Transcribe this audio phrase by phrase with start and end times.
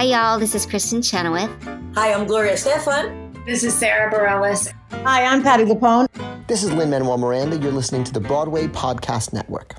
[0.00, 0.38] Hi, y'all.
[0.38, 1.50] This is Kristin Chenoweth.
[1.94, 3.44] Hi, I'm Gloria Estefan.
[3.44, 4.72] This is Sarah Bareilles.
[5.04, 6.06] Hi, I'm Patty LuPone.
[6.46, 7.58] This is Lin Manuel Miranda.
[7.58, 9.74] You're listening to the Broadway Podcast Network.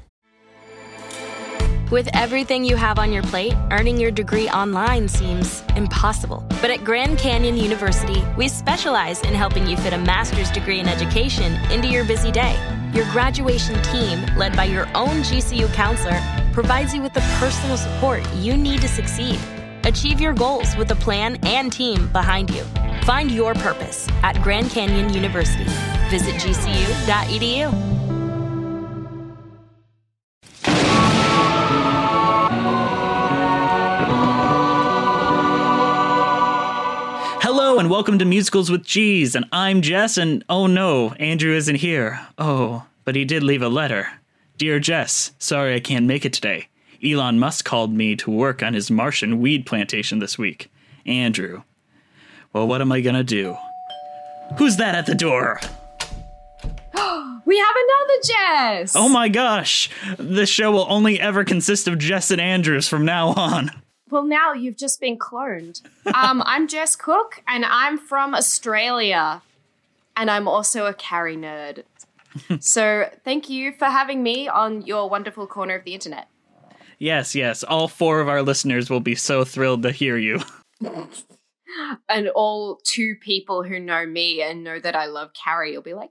[1.89, 6.46] With everything you have on your plate, earning your degree online seems impossible.
[6.62, 10.88] But at Grand Canyon University, we specialize in helping you fit a master's degree in
[10.88, 12.56] education into your busy day.
[12.94, 16.22] Your graduation team, led by your own GCU counselor,
[16.53, 19.40] provides you with the personal support you need to succeed.
[19.91, 22.63] Achieve your goals with a plan and team behind you.
[23.04, 25.66] Find your purpose at Grand Canyon University.
[26.09, 27.70] Visit gcu.edu.
[37.42, 41.76] Hello and welcome to Musicals with Cheese, and I'm Jess, and oh no, Andrew isn't
[41.76, 42.26] here.
[42.38, 44.08] Oh, but he did leave a letter.
[44.58, 46.70] Dear Jess, sorry I can't make it today.
[47.04, 50.72] Elon Musk called me to work on his Martian weed plantation this week.
[51.05, 51.64] Andrew.
[52.54, 53.58] Well, what am I gonna do?
[54.58, 55.59] Who's that at the door?
[57.44, 58.94] We have another Jess.
[58.95, 59.90] Oh my gosh!
[60.17, 63.72] This show will only ever consist of Jess and Andrews from now on.
[64.09, 65.81] Well, now you've just been cloned.
[66.14, 69.42] Um, I'm Jess Cook, and I'm from Australia,
[70.16, 71.84] and I'm also a Carrie nerd.
[72.62, 76.28] so thank you for having me on your wonderful corner of the internet.
[77.02, 80.39] Yes, yes, all four of our listeners will be so thrilled to hear you.
[82.09, 85.94] And all two people who know me and know that I love Carrie will be
[85.94, 86.09] like,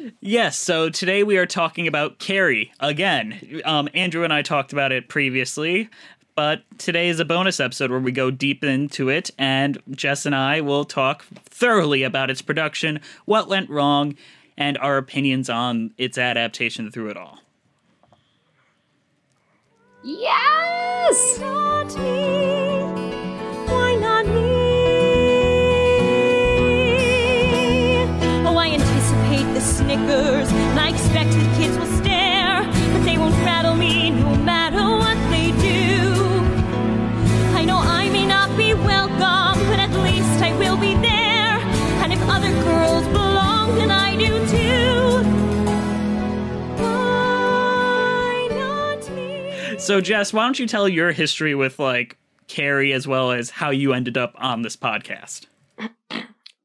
[0.00, 0.10] yeah.
[0.20, 3.60] Yes, so today we are talking about Carrie again.
[3.64, 5.90] Um, Andrew and I talked about it previously,
[6.36, 10.36] but today is a bonus episode where we go deep into it, and Jess and
[10.36, 14.14] I will talk thoroughly about its production, what went wrong,
[14.56, 17.40] and our opinions on its adaptation through it all.
[20.08, 21.40] Yes!
[21.40, 22.22] Not me.
[23.66, 24.38] Why not me?
[28.46, 31.86] Oh, I anticipate the snickers, and I expect the kids will
[49.86, 53.70] So, Jess, why don't you tell your history with like Carrie as well as how
[53.70, 55.46] you ended up on this podcast?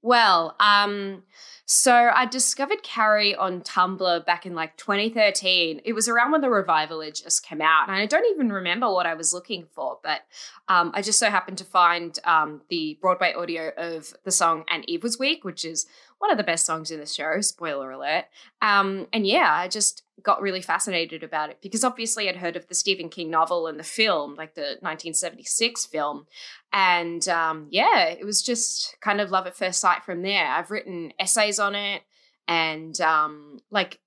[0.03, 1.21] Well, um,
[1.65, 5.81] so I discovered Carrie on Tumblr back in like 2013.
[5.85, 8.91] It was around when the revival had just come out, and I don't even remember
[8.91, 10.21] what I was looking for, but
[10.67, 14.89] um, I just so happened to find um, the Broadway audio of the song "And
[14.89, 15.85] Eve Was Weak," which is
[16.17, 17.39] one of the best songs in the show.
[17.41, 18.25] Spoiler alert!
[18.63, 22.67] Um, and yeah, I just got really fascinated about it because obviously I'd heard of
[22.67, 26.27] the Stephen King novel and the film, like the 1976 film,
[26.73, 30.47] and um, yeah, it was just kind of love at first sight from there.
[30.47, 32.03] I've written essays on it,
[32.47, 33.99] and um, like,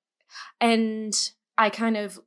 [0.60, 1.14] and
[1.56, 2.20] I kind of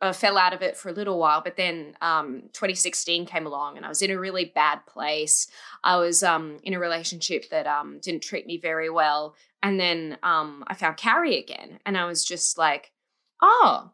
[0.00, 3.76] uh, fell out of it for a little while, but then um, 2016 came along,
[3.76, 5.48] and I was in a really bad place.
[5.82, 10.18] I was um, in a relationship that um, didn't treat me very well, and then
[10.22, 12.92] um, I found Carrie again, and I was just like,
[13.40, 13.90] oh,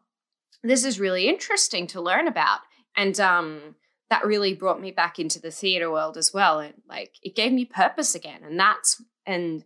[0.63, 2.59] this is really interesting to learn about,
[2.95, 3.75] and um,
[4.11, 6.59] that really brought me back into the theater world as well.
[6.59, 8.41] And like it gave me purpose again.
[8.43, 9.63] And that's and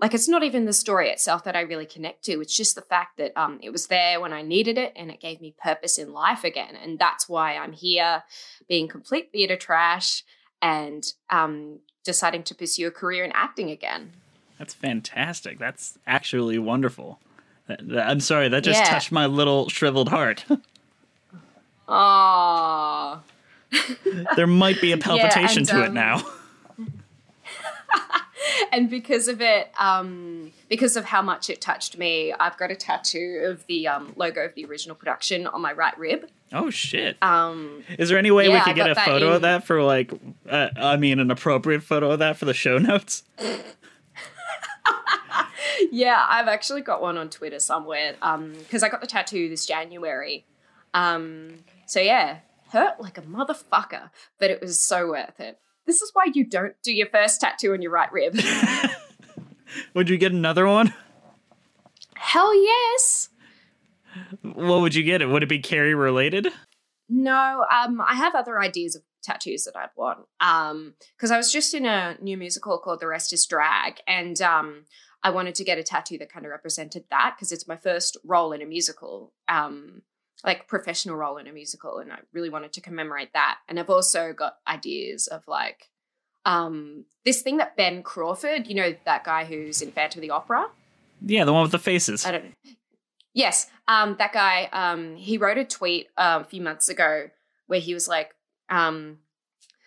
[0.00, 2.40] like it's not even the story itself that i really connect to.
[2.40, 5.20] It's just the fact that um, it was there when i needed it and it
[5.20, 6.76] gave me purpose in life again.
[6.76, 8.24] And that's why i'm here
[8.68, 10.24] being complete theater trash
[10.60, 14.10] and um, deciding to pursue a career in acting again.
[14.58, 15.58] That's fantastic.
[15.60, 17.20] That's actually wonderful.
[17.68, 18.90] I'm sorry, that just Yeah.
[18.90, 20.44] touched my little shriveled heart.
[21.88, 23.22] oh
[24.36, 26.22] there might be a palpitation and, to it um, now.
[28.72, 32.76] and because of it, um, because of how much it touched me, I've got a
[32.76, 36.28] tattoo of the um, logo of the original production on my right rib.
[36.52, 37.16] Oh shit.
[37.22, 39.82] Um, Is there any way we yeah, could get a photo in- of that for
[39.82, 40.12] like
[40.48, 43.24] uh, I mean an appropriate photo of that for the show notes?
[45.92, 48.14] Yeah, I've actually got one on Twitter somewhere
[48.58, 50.44] because I got the tattoo this January.
[50.92, 52.38] Um, so yeah,
[52.70, 55.58] hurt like a motherfucker, but it was so worth it.
[55.86, 58.38] This is why you don't do your first tattoo on your right rib.
[59.94, 60.94] Would you get another one?
[62.14, 63.28] Hell yes.
[64.42, 65.20] What would you get?
[65.20, 66.48] It would it be Carrie related?
[67.08, 70.20] No, um, I have other ideas of tattoos that I'd want.
[70.40, 74.40] Um, because I was just in a new musical called The Rest Is Drag, and
[74.40, 74.84] um,
[75.24, 78.16] I wanted to get a tattoo that kind of represented that because it's my first
[78.24, 79.32] role in a musical.
[79.48, 80.02] Um,
[80.44, 83.60] like professional role in a musical, and I really wanted to commemorate that.
[83.66, 85.88] And I've also got ideas of like
[86.44, 90.30] um, this thing that Ben Crawford, you know, that guy who's in Phantom of the
[90.30, 90.66] Opera.
[91.24, 92.26] Yeah, the one with the faces.
[92.26, 92.72] I don't know.
[93.32, 94.68] Yes, um, that guy.
[94.72, 97.30] Um, he wrote a tweet uh, a few months ago
[97.66, 98.34] where he was like,
[98.68, 99.18] um,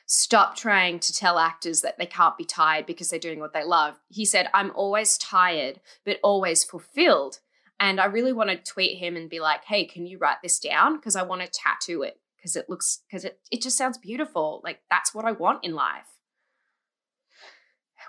[0.07, 3.63] "Stop trying to tell actors that they can't be tired because they're doing what they
[3.63, 7.39] love." He said, "I'm always tired, but always fulfilled."
[7.79, 10.57] And I really want to tweet him and be like, "Hey, can you write this
[10.59, 10.95] down?
[10.97, 14.61] Because I want to tattoo it because it looks because it it just sounds beautiful.
[14.63, 16.07] Like that's what I want in life."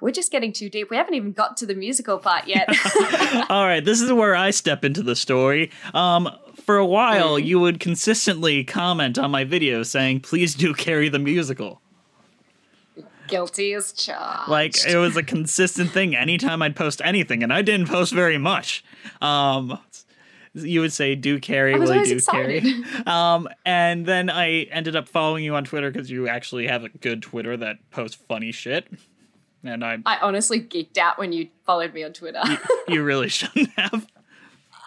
[0.00, 0.90] We're just getting too deep.
[0.90, 2.68] We haven't even got to the musical part yet.
[3.50, 5.72] All right, this is where I step into the story.
[5.92, 6.28] Um,
[6.64, 7.44] for a while, Mm.
[7.44, 11.82] you would consistently comment on my videos saying, "Please do Carrie the musical."
[13.28, 14.48] Guilty as charged.
[14.48, 18.38] Like it was a consistent thing anytime I'd post anything, and I didn't post very
[18.38, 18.84] much.
[19.20, 19.78] Um,
[20.54, 22.62] you would say, "Do Carrie, will you do excited.
[22.62, 26.84] Carrie?" Um, and then I ended up following you on Twitter because you actually have
[26.84, 28.88] a good Twitter that posts funny shit,
[29.62, 32.42] and I I honestly geeked out when you followed me on Twitter.
[32.88, 34.06] you really shouldn't have.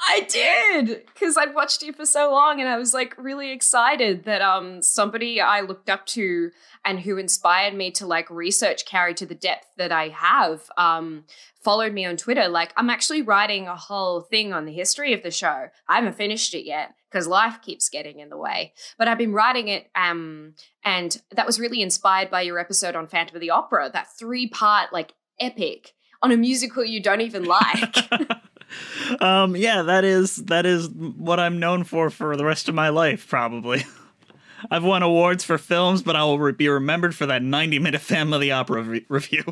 [0.07, 4.23] I did because I'd watched you for so long, and I was like really excited
[4.23, 6.51] that um somebody I looked up to
[6.83, 11.25] and who inspired me to like research Carrie to the depth that I have um
[11.61, 12.47] followed me on Twitter.
[12.47, 15.67] Like I'm actually writing a whole thing on the history of the show.
[15.87, 18.73] I haven't finished it yet because life keeps getting in the way.
[18.97, 23.05] But I've been writing it um and that was really inspired by your episode on
[23.05, 25.93] Phantom of the Opera, that three-part like epic
[26.23, 27.95] on a musical you don't even like.
[29.19, 32.89] Um, yeah, that is that is what I'm known for for the rest of my
[32.89, 33.83] life, probably.
[34.71, 37.99] I've won awards for films, but I will re- be remembered for that 90 minute
[38.01, 39.43] Phantom of the Opera re- review.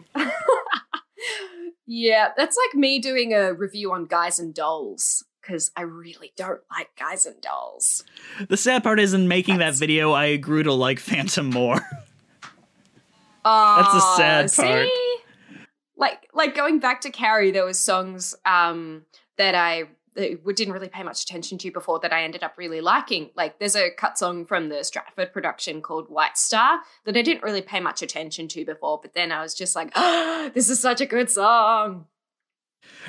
[1.88, 6.62] Yeah, that's like me doing a review on Guys and Dolls because I really don't
[6.72, 8.04] like Guys and Dolls.
[8.48, 11.80] The sad part is, in making That's- that video, I grew to like Phantom more.
[13.44, 14.88] Oh, That's the sad part.
[14.88, 15.09] See?
[16.00, 19.04] Like, like going back to Carrie, there was songs um,
[19.38, 19.84] that I
[20.16, 23.30] that didn't really pay much attention to before that I ended up really liking.
[23.36, 27.44] Like, there's a cut song from the Stratford production called White Star that I didn't
[27.44, 30.80] really pay much attention to before, but then I was just like, oh, this is
[30.80, 32.06] such a good song.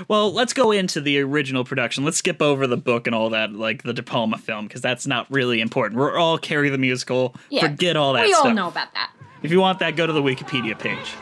[0.08, 2.04] well, let's go into the original production.
[2.04, 5.06] Let's skip over the book and all that, like the De Palma film, because that's
[5.06, 5.98] not really important.
[5.98, 7.34] We're all Carrie the musical.
[7.50, 8.46] Yeah, Forget all that we stuff.
[8.46, 9.12] all know about that.
[9.42, 11.14] If you want that, go to the Wikipedia page.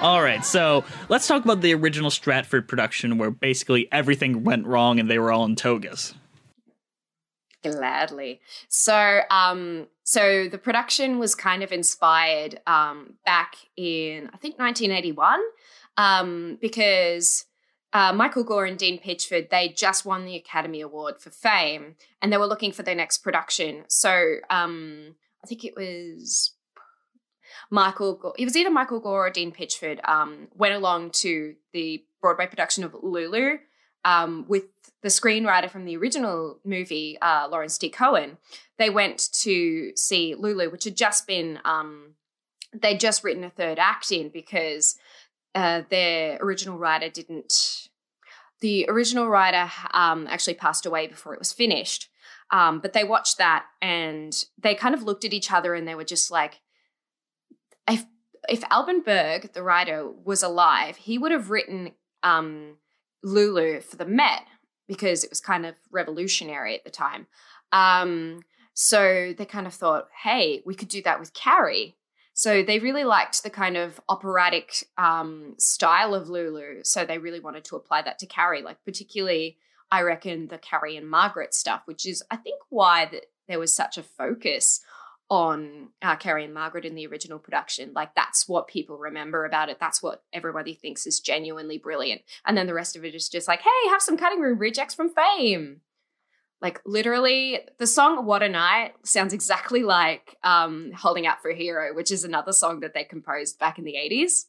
[0.00, 5.00] All right, so let's talk about the original Stratford production where basically everything went wrong
[5.00, 6.14] and they were all in togas.
[7.64, 8.40] Gladly.
[8.68, 15.40] So, um, so the production was kind of inspired um, back in I think 1981,
[15.96, 17.46] um, because
[17.92, 22.32] uh, Michael Gore and Dean Pitchford they just won the Academy Award for Fame, and
[22.32, 23.82] they were looking for their next production.
[23.88, 26.52] So, um, I think it was
[27.70, 28.14] Michael.
[28.14, 30.06] Gore, it was either Michael Gore or Dean Pitchford.
[30.08, 33.58] Um, went along to the Broadway production of Lulu
[34.04, 34.64] um, with
[35.02, 37.88] the screenwriter from the original movie, uh, Lawrence D.
[37.88, 38.38] Cohen,
[38.78, 42.14] they went to see Lulu, which had just been, um,
[42.72, 44.96] they'd just written a third act in because
[45.54, 47.88] uh, their original writer didn't,
[48.60, 52.08] the original writer um, actually passed away before it was finished.
[52.50, 55.94] Um, but they watched that and they kind of looked at each other and they
[55.94, 56.60] were just like,
[57.88, 58.04] if,
[58.48, 61.92] if Alban Berg, the writer, was alive, he would have written
[62.22, 62.76] um,
[63.22, 64.42] Lulu for the Met
[64.86, 67.26] because it was kind of revolutionary at the time.
[67.72, 68.40] Um,
[68.72, 71.96] so they kind of thought, hey, we could do that with Carrie.
[72.32, 76.84] So they really liked the kind of operatic um, style of Lulu.
[76.84, 79.58] So they really wanted to apply that to Carrie, like particularly,
[79.90, 83.74] I reckon, the Carrie and Margaret stuff, which is, I think, why that there was
[83.74, 84.80] such a focus
[85.30, 87.92] on uh, Carrie and Margaret in the original production.
[87.94, 89.78] Like that's what people remember about it.
[89.78, 92.22] That's what everybody thinks is genuinely brilliant.
[92.46, 94.94] And then the rest of it is just like, hey, have some cutting room rejects
[94.94, 95.82] from fame.
[96.60, 101.56] Like literally, the song "What a Night" sounds exactly like um, "Holding Out for a
[101.56, 104.46] Hero," which is another song that they composed back in the eighties.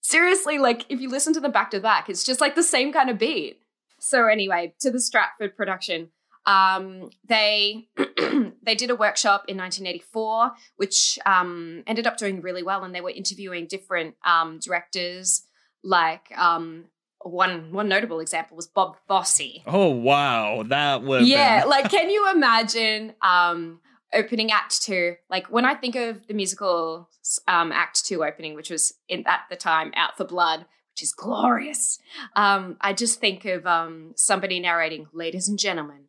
[0.00, 2.92] Seriously, like if you listen to them back to back, it's just like the same
[2.92, 3.60] kind of beat.
[4.00, 6.10] So anyway, to the Stratford production,
[6.46, 7.88] Um, they
[8.62, 13.00] they did a workshop in 1984, which um, ended up doing really well, and they
[13.00, 15.42] were interviewing different um, directors.
[15.84, 16.86] Like um,
[17.24, 19.60] one one notable example was Bob Fosse.
[19.66, 23.80] Oh wow, that was Yeah, like can you imagine um,
[24.12, 25.14] opening Act Two?
[25.30, 27.08] Like when I think of the musical
[27.48, 31.12] um, Act Two opening, which was in at the time Out for Blood, which is
[31.12, 31.98] glorious.
[32.36, 36.08] Um, I just think of um, somebody narrating, "Ladies and gentlemen,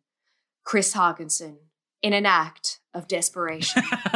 [0.64, 1.56] Chris Hargensen
[2.02, 3.82] in an act of desperation."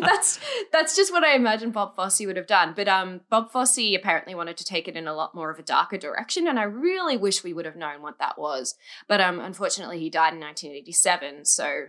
[0.00, 0.38] that's
[0.72, 2.72] that's just what I imagine Bob Fosse would have done.
[2.76, 5.62] But um, Bob Fosse apparently wanted to take it in a lot more of a
[5.62, 8.74] darker direction, and I really wish we would have known what that was.
[9.08, 11.44] But um, unfortunately, he died in 1987.
[11.44, 11.86] So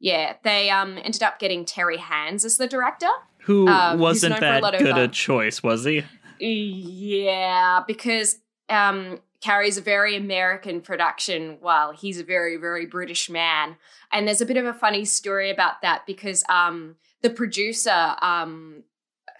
[0.00, 3.10] yeah, they um ended up getting Terry Hands as the director.
[3.44, 6.04] Who Um, wasn't for a that of, good a choice, was he?
[6.38, 8.36] Yeah, because
[8.68, 13.76] um, Carrie's a very American production, while he's a very, very British man.
[14.12, 18.84] And there's a bit of a funny story about that because um, the producer, um,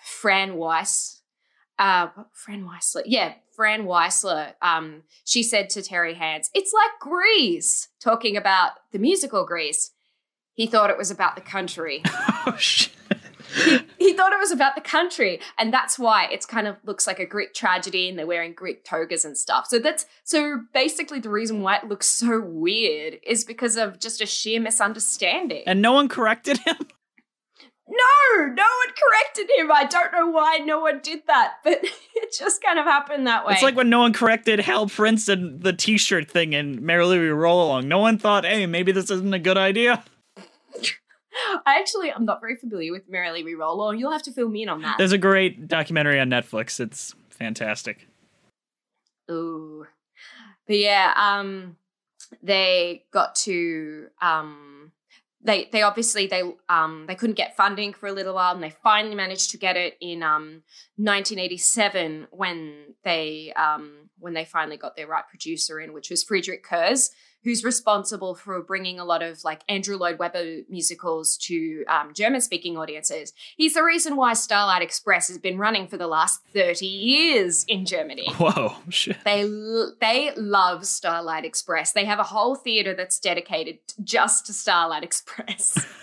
[0.02, 1.22] Fran Weiss,
[1.78, 7.88] uh, Fran Weissler, yeah, Fran Weissler, um, she said to Terry Hands, "It's like Grease,"
[8.00, 9.92] talking about the musical Grease.
[10.52, 12.02] He thought it was about the country
[12.46, 12.92] Oh shit.
[13.54, 13.78] he
[14.12, 17.26] thought it was about the country and that's why it's kind of looks like a
[17.26, 21.62] greek tragedy and they're wearing greek togas and stuff so that's so basically the reason
[21.62, 26.08] why it looks so weird is because of just a sheer misunderstanding And no one
[26.08, 26.76] corrected him.
[27.88, 31.80] no no one corrected him i don't know why no one did that but
[32.14, 35.28] it just kind of happened that way It's like when no one corrected Hal Prince
[35.28, 37.88] and the T-shirt thing in Merrily We Roll Along.
[37.88, 40.04] No one thought, "Hey, maybe this isn't a good idea."
[41.66, 44.48] i actually i'm not very familiar with merrily we roll on you'll have to fill
[44.48, 46.80] me in on that There's a great documentary on Netflix.
[46.80, 48.08] It's fantastic.
[49.30, 49.86] Ooh.
[50.66, 51.76] But yeah, um
[52.42, 54.92] they got to um
[55.42, 58.70] they they obviously they um they couldn't get funding for a little while and they
[58.70, 60.62] finally managed to get it in um
[60.96, 66.62] 1987 when they um when they finally got their right producer in which was Friedrich
[66.62, 67.10] Kurz
[67.44, 72.40] who's responsible for bringing a lot of like Andrew Lloyd Webber musicals to um, German
[72.40, 73.32] speaking audiences.
[73.56, 77.84] He's the reason why Starlight Express has been running for the last 30 years in
[77.84, 78.28] Germany.
[78.36, 79.18] Whoa, shit.
[79.24, 79.42] They
[80.00, 81.92] they love Starlight Express.
[81.92, 85.78] They have a whole theater that's dedicated just to Starlight Express.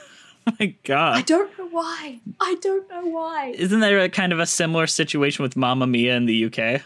[0.47, 1.17] Oh my god.
[1.17, 2.21] I don't know why.
[2.39, 3.53] I don't know why.
[3.55, 6.81] Isn't there a kind of a similar situation with Mamma Mia in the UK?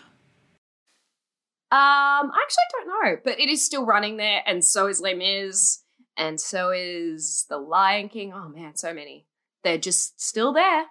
[1.73, 5.15] Um, I actually don't know, but it is still running there, and so is Les
[5.15, 5.79] Mis,
[6.15, 8.31] and so is The Lion King.
[8.31, 9.25] Oh man, so many.
[9.63, 10.85] They're just still there.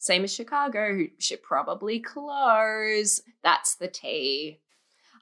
[0.00, 3.20] Same as Chicago, who should probably close.
[3.44, 4.58] That's the T.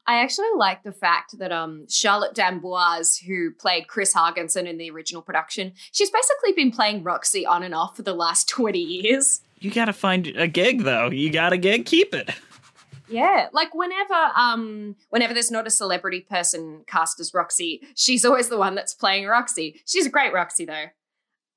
[0.07, 4.91] I actually like the fact that um Charlotte D'Amboise, who played Chris Hargensen in the
[4.91, 9.43] original production, she's basically been playing Roxie on and off for the last 20 years.
[9.59, 11.11] You gotta find a gig though.
[11.11, 12.31] You gotta gig, keep it.
[13.09, 18.49] Yeah, like whenever um whenever there's not a celebrity person cast as Roxie, she's always
[18.49, 19.81] the one that's playing Roxie.
[19.87, 20.87] She's a great Roxie though.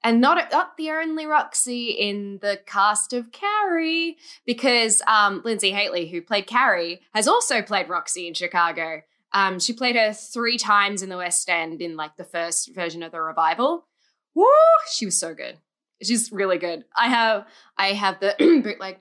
[0.03, 6.07] And not not the only Roxie in the cast of Carrie because um Linzi Hateley
[6.07, 9.01] who played Carrie has also played Roxie in Chicago.
[9.33, 13.03] Um she played her 3 times in the West End in like the first version
[13.03, 13.87] of the revival.
[14.33, 14.47] Woo,
[14.91, 15.57] she was so good.
[16.01, 16.85] She's really good.
[16.95, 17.45] I have
[17.77, 18.97] I have the bootleg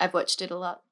[0.00, 0.82] I've watched it a lot.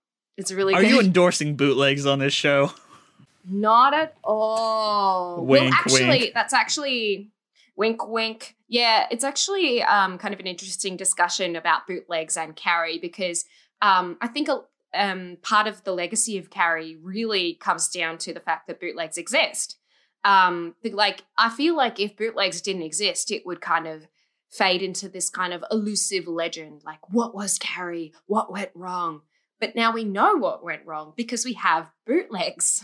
[0.41, 0.91] It's really Are good.
[0.91, 2.73] you endorsing bootlegs on this show?
[3.45, 5.45] Not at all.
[5.45, 6.31] Wink, well, actually, wink.
[6.33, 7.31] that's actually
[7.77, 8.57] wink, wink.
[8.67, 13.45] Yeah, it's actually um, kind of an interesting discussion about bootlegs and Carrie because
[13.83, 14.63] um, I think a,
[14.95, 19.19] um, part of the legacy of Carrie really comes down to the fact that bootlegs
[19.19, 19.77] exist.
[20.25, 24.07] Um, like, I feel like if bootlegs didn't exist, it would kind of
[24.49, 26.81] fade into this kind of elusive legend.
[26.83, 28.15] Like, what was Carrie?
[28.27, 29.21] What went wrong?
[29.61, 32.83] But now we know what went wrong because we have bootlegs.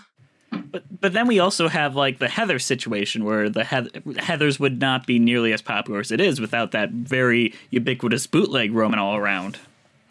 [0.50, 4.80] But but then we also have like the Heather situation where the Heath- Heathers would
[4.80, 9.16] not be nearly as popular as it is without that very ubiquitous bootleg roaming all
[9.16, 9.58] around.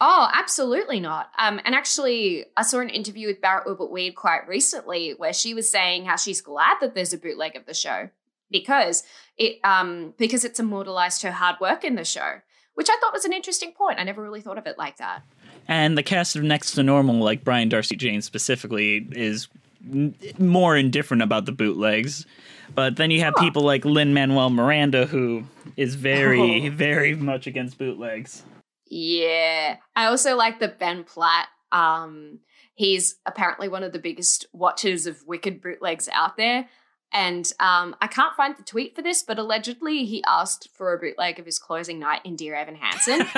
[0.01, 1.31] Oh, absolutely not.
[1.37, 5.53] Um, and actually, I saw an interview with Barrett Wilbert Weed quite recently where she
[5.53, 8.09] was saying how she's glad that there's a bootleg of the show
[8.51, 9.03] because
[9.37, 12.41] it um because it's immortalized her hard work in the show,
[12.75, 13.99] which I thought was an interesting point.
[13.99, 15.23] I never really thought of it like that.
[15.67, 19.47] And the cast of Next to Normal, like Brian Darcy James specifically, is
[19.91, 22.25] n- more indifferent about the bootlegs.
[22.73, 25.43] But then you have people like Lin Manuel Miranda, who
[25.77, 28.43] is very, very much against bootlegs.
[28.87, 29.77] Yeah.
[29.95, 31.47] I also like that Ben Platt.
[31.71, 32.39] Um,
[32.75, 36.67] he's apparently one of the biggest watchers of Wicked bootlegs out there.
[37.13, 40.99] And um, I can't find the tweet for this, but allegedly he asked for a
[40.99, 43.25] bootleg of his closing night in Dear Evan Hansen.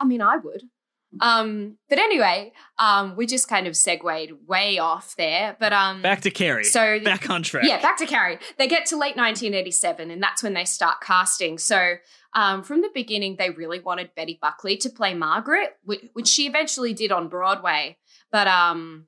[0.00, 0.62] I mean, I would.
[1.20, 5.56] Um, but anyway, um, we just kind of segued way off there.
[5.58, 6.64] But um, Back to Carrie.
[6.64, 7.64] So back on track.
[7.66, 8.38] yeah, back to Carrie.
[8.58, 11.58] They get to late 1987, and that's when they start casting.
[11.58, 11.96] So
[12.34, 16.46] um, from the beginning, they really wanted Betty Buckley to play Margaret, which, which she
[16.46, 17.96] eventually did on Broadway.
[18.32, 19.06] But um,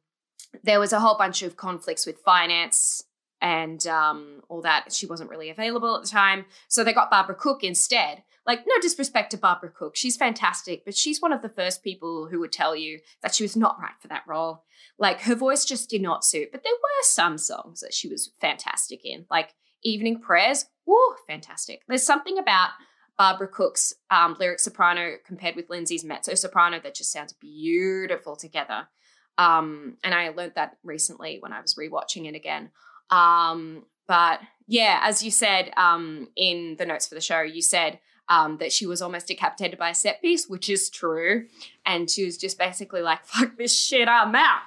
[0.62, 3.02] there was a whole bunch of conflicts with finance
[3.40, 4.92] and um, all that.
[4.92, 6.46] She wasn't really available at the time.
[6.68, 8.22] So they got Barbara Cook instead.
[8.46, 9.96] Like, no disrespect to Barbara Cook.
[9.96, 13.42] She's fantastic, but she's one of the first people who would tell you that she
[13.44, 14.64] was not right for that role.
[14.98, 16.50] Like, her voice just did not suit.
[16.52, 20.66] But there were some songs that she was fantastic in, like Evening Prayers.
[20.86, 21.82] Woo, fantastic.
[21.88, 22.70] There's something about
[23.18, 28.88] Barbara Cook's um, lyric soprano compared with Linzi's mezzo soprano that just sounds beautiful together.
[29.38, 32.70] Um, and I learned that recently when I was rewatching it again.
[33.10, 37.98] Um, but yeah, as you said um, in the notes for the show, you said
[38.28, 41.46] um, that she was almost decapitated by a set piece, which is true.
[41.84, 44.62] And she was just basically like, fuck this shit, I'm out.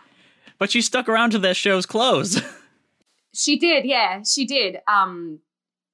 [0.58, 2.42] But she stuck around to that show's close.
[3.34, 4.80] She did, yeah, she did.
[4.88, 5.40] Um,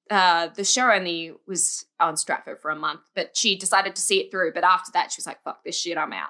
[0.10, 4.20] uh, the show only was on Stratford for a month, but she decided to see
[4.20, 4.54] it through.
[4.54, 6.30] But after that, she was like, fuck this shit, I'm out.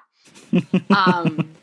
[0.96, 1.54] um,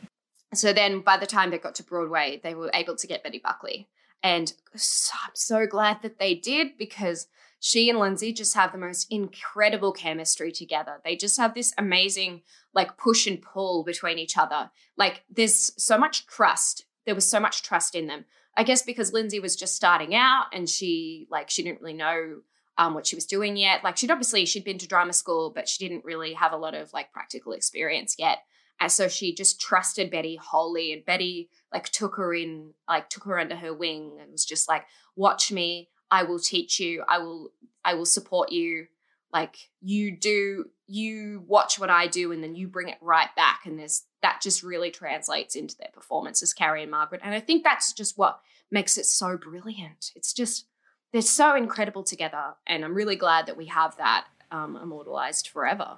[0.54, 3.42] so then by the time they got to Broadway, they were able to get Betty
[3.44, 3.90] Buckley.
[4.22, 7.28] And so, I'm so glad that they did because
[7.66, 11.00] she and Linzi just have the most incredible chemistry together.
[11.06, 12.42] They just have this amazing
[12.74, 14.70] like push and pull between each other.
[14.98, 16.84] Like there's so much trust.
[17.06, 18.26] There was so much trust in them.
[18.58, 22.42] I guess because Linzi was just starting out and she like she didn't really know
[22.78, 23.82] um, what she was doing yet.
[23.82, 26.76] Like she'd obviously she'd been to drama school, but she didn't really have a lot
[26.76, 28.40] of like practical experience yet.
[28.82, 33.24] And so she just trusted Betty wholly, and Betty like took her in, like took
[33.24, 34.84] her under her wing, and was just like,
[35.16, 35.88] "Watch me.
[36.14, 37.04] I will teach you.
[37.08, 37.50] I will.
[37.84, 38.86] I will support you.
[39.34, 40.66] Like you do.
[40.86, 43.62] You watch what I do, and then you bring it right back.
[43.66, 47.22] And there's that just really translates into their performance as Carrie and Margaret.
[47.24, 48.40] And I think that's just what
[48.70, 50.12] makes it so brilliant.
[50.16, 50.68] It's just
[51.12, 55.98] they're so incredible together, and I'm really glad that we have that um, immortalized forever.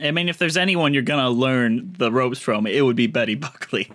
[0.00, 3.34] I mean, if there's anyone you're gonna learn the ropes from, it would be Betty
[3.34, 3.92] Buckley.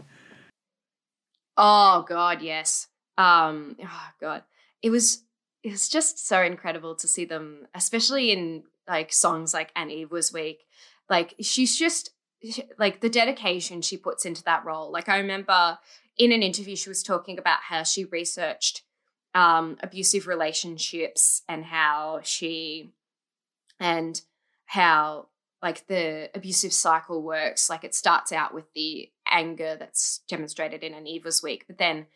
[1.58, 2.88] Oh God, yes.
[3.18, 4.44] Um, oh God,
[4.84, 5.24] it was
[5.63, 10.12] it was just so incredible to see them, especially in like songs like "And Eve
[10.12, 10.65] Was Weak."
[11.10, 12.12] Like she's just
[12.78, 14.91] like the dedication she puts into that role.
[14.91, 15.78] Like I remember
[16.17, 18.84] in an interview she was talking about how she researched
[19.34, 22.91] um, abusive relationships and how she
[23.80, 24.21] and
[24.65, 25.28] how
[25.62, 27.69] like the abusive cycle works.
[27.69, 32.08] Like it starts out with the anger that's demonstrated in an Was Weak, but then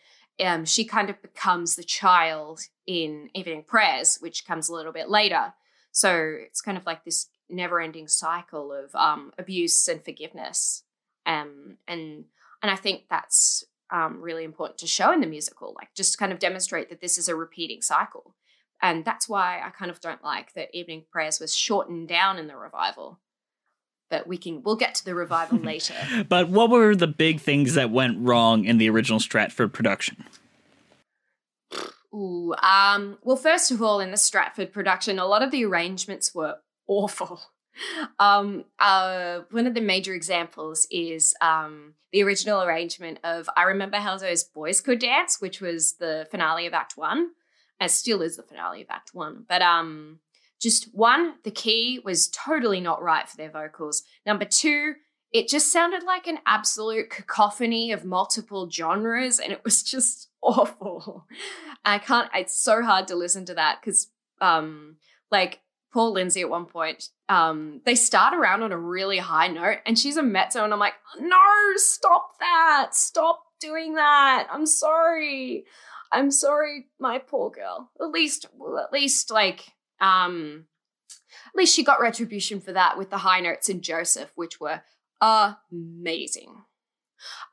[0.43, 5.09] um, she kind of becomes the child in Evening Prayers, which comes a little bit
[5.09, 5.53] later.
[5.91, 10.83] So it's kind of like this never-ending cycle of um, abuse and forgiveness,
[11.25, 12.25] um, and
[12.61, 16.33] and I think that's um, really important to show in the musical, like just kind
[16.33, 18.35] of demonstrate that this is a repeating cycle,
[18.81, 22.47] and that's why I kind of don't like that Evening Prayers was shortened down in
[22.47, 23.19] the revival.
[24.09, 25.95] But we can we'll get to the revival later.
[26.27, 30.23] But what were the big things that went wrong in the original Stratford production?
[32.13, 36.33] Ooh, um, well, first of all, in the Stratford production, a lot of the arrangements
[36.33, 37.41] were awful.
[38.19, 43.97] Um, uh, one of the major examples is um, the original arrangement of I Remember
[43.97, 47.31] How Those Boys Could Dance, which was the finale of Act One,
[47.81, 49.43] as still is the finale of Act One.
[49.45, 50.19] But um,
[50.65, 54.01] just one, the key was totally not right for their vocals.
[54.25, 54.95] Number two,
[55.31, 61.27] it just sounded like an absolute cacophony of multiple genres, and it was just awful.
[61.85, 62.31] I can't.
[62.33, 64.07] It's so hard to listen to that because,
[64.41, 64.95] um,
[65.29, 65.59] like
[65.93, 69.99] Paul Lindsay at one point, um, they start around on a really high note, and
[69.99, 71.37] she's a mezzo, and I'm like, no,
[71.75, 74.47] stop that, stop doing that.
[74.51, 75.65] I'm sorry,
[76.11, 77.91] I'm sorry, my poor girl.
[78.01, 80.65] At least, at least like, um,
[81.09, 84.81] at least she got retribution for that with the high notes in Joseph, which were
[85.21, 86.55] amazing.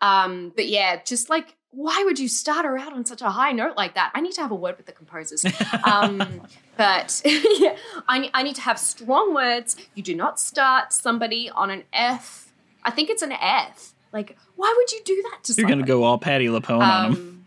[0.01, 3.53] Um, but yeah, just like why would you start her out on such a high
[3.53, 4.13] note like that?
[4.15, 5.45] I need to have a word with the composers.
[5.85, 6.43] Um,
[6.77, 7.77] but yeah,
[8.09, 9.77] I, I need to have strong words.
[9.95, 12.53] You do not start somebody on an F.
[12.85, 13.95] I think it's an F.
[14.13, 15.75] Like, why would you do that to You're somebody?
[15.75, 17.13] gonna go all Patty LuPone on him.
[17.13, 17.47] Um,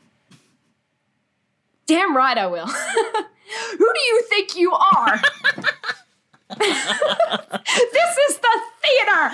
[1.86, 2.68] damn right I will.
[3.72, 5.20] Who do you think you are?
[6.58, 9.32] this is the theater.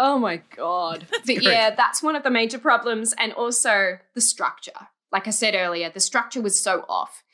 [0.00, 1.06] Oh my god.
[1.10, 1.42] but great.
[1.42, 4.86] yeah, that's one of the major problems and also the structure.
[5.10, 7.24] Like I said earlier, the structure was so off.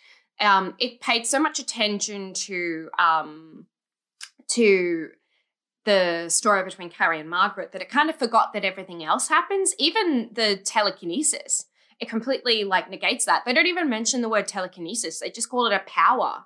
[0.41, 3.67] Um it paid so much attention to um
[4.49, 5.11] to
[5.85, 9.75] the story between Carrie and Margaret that it kind of forgot that everything else happens,
[9.79, 11.67] even the telekinesis.
[12.05, 13.45] It completely like negates that.
[13.47, 15.21] They don't even mention the word telekinesis.
[15.21, 16.45] They just call it a power.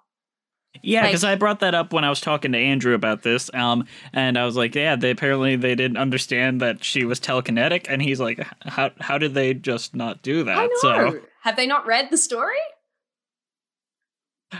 [0.82, 3.50] Yeah, Like- because I brought that up when I was talking to Andrew about this,
[3.54, 7.86] um, and I was like, "Yeah, they apparently they didn't understand that she was telekinetic,"
[7.88, 10.72] and he's like, "How how did they just not do that?" I know.
[10.80, 12.58] So, Have they not read the story?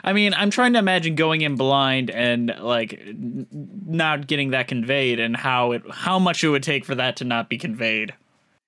[0.02, 3.46] I mean, I'm trying to imagine going in blind and like n-
[3.86, 7.24] not getting that conveyed, and how it how much it would take for that to
[7.24, 8.14] not be conveyed.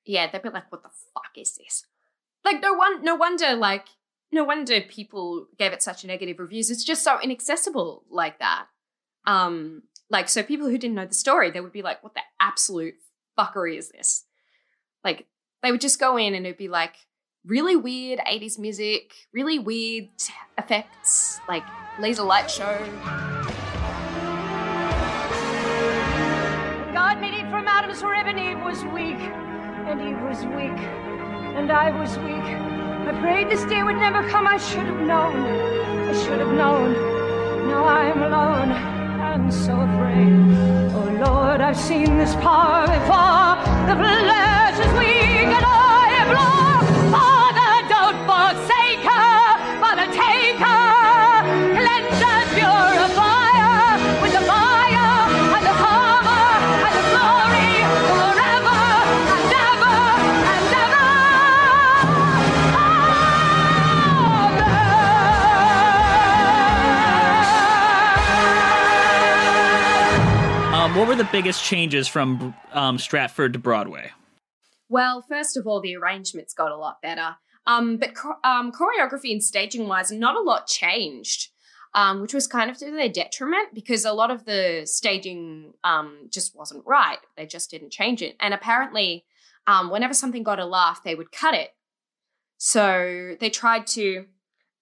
[0.07, 1.85] yeah, they'd be like, "What the fuck is this?"
[2.45, 3.87] Like, no one, no wonder, like,
[4.33, 6.71] no wonder people gave it such negative reviews.
[6.71, 8.67] It's just so inaccessible like that.
[9.27, 12.23] Um, like, so people who didn't know the story, they would be like, "What the
[12.41, 12.95] absolute
[13.39, 14.25] fuckery is this?"
[15.05, 15.27] Like,
[15.63, 16.97] they would just go in and it'd be like
[17.45, 20.09] really weird 80s music, really weird
[20.59, 21.65] effects, like
[21.99, 22.79] laser light show.
[26.93, 29.21] God made it from Adam's rib, and Eve was weak,
[29.89, 31.20] and Eve was weak,
[31.57, 32.49] and I was weak.
[33.09, 34.47] I prayed this day would never come.
[34.47, 35.37] I should have known.
[36.09, 36.93] I should have known.
[37.69, 40.31] Now I'm alone and so afraid.
[40.97, 43.57] Oh Lord, I've seen this power before.
[43.89, 46.70] The flesh is weak, and I am Lord.
[71.21, 74.11] The biggest changes from um, Stratford to Broadway?
[74.89, 77.37] Well, first of all, the arrangements got a lot better.
[77.67, 81.51] Um, but um, choreography and staging wise, not a lot changed,
[81.93, 86.29] um, which was kind of to their detriment because a lot of the staging um,
[86.31, 87.19] just wasn't right.
[87.37, 88.35] They just didn't change it.
[88.41, 89.27] And apparently,
[89.67, 91.75] um, whenever something got a laugh, they would cut it.
[92.57, 94.25] So they tried to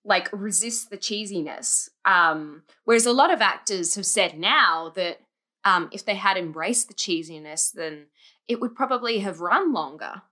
[0.05, 1.88] like resist the cheesiness.
[2.05, 5.18] Um, whereas a lot of actors have said now that
[5.64, 8.06] um, if they had embraced the cheesiness, then
[8.46, 10.22] it would probably have run longer.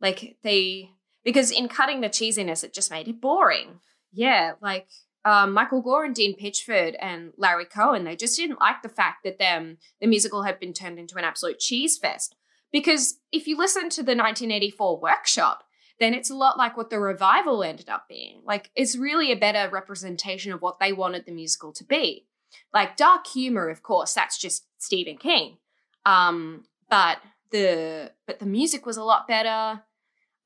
[0.00, 0.90] Like they,
[1.24, 3.80] because in cutting the cheesiness, it just made it boring.
[4.12, 4.88] Yeah, like
[5.24, 9.24] um, Michael Gore and Dean Pitchford and Larry Cohen, they just didn't like the fact
[9.24, 12.34] that them the musical had been turned into an absolute cheese fest.
[12.72, 15.64] Because if you listen to the 1984 workshop,
[15.98, 18.40] then it's a lot like what the revival ended up being.
[18.44, 22.26] Like it's really a better representation of what they wanted the musical to be.
[22.72, 25.58] Like dark humor, of course, that's just Stephen King.
[26.06, 27.18] Um, but
[27.50, 29.82] the but the music was a lot better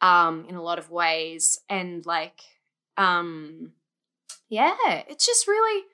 [0.01, 2.41] um in a lot of ways and like
[2.97, 3.73] um
[4.49, 4.75] yeah
[5.09, 5.85] it's just really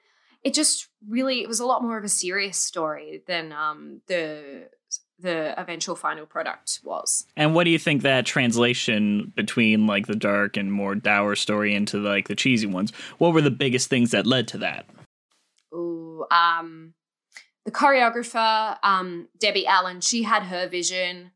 [0.43, 4.69] it just really it was a lot more of a serious story than um the
[5.19, 10.17] the eventual final product was And what do you think that translation between like the
[10.17, 12.91] dark and more dour story into like the cheesy ones?
[13.19, 14.87] What were the biggest things that led to that?
[15.75, 16.00] Ooh,
[16.31, 16.95] um,
[17.65, 21.33] the choreographer, um, Debbie Allen, she had her vision.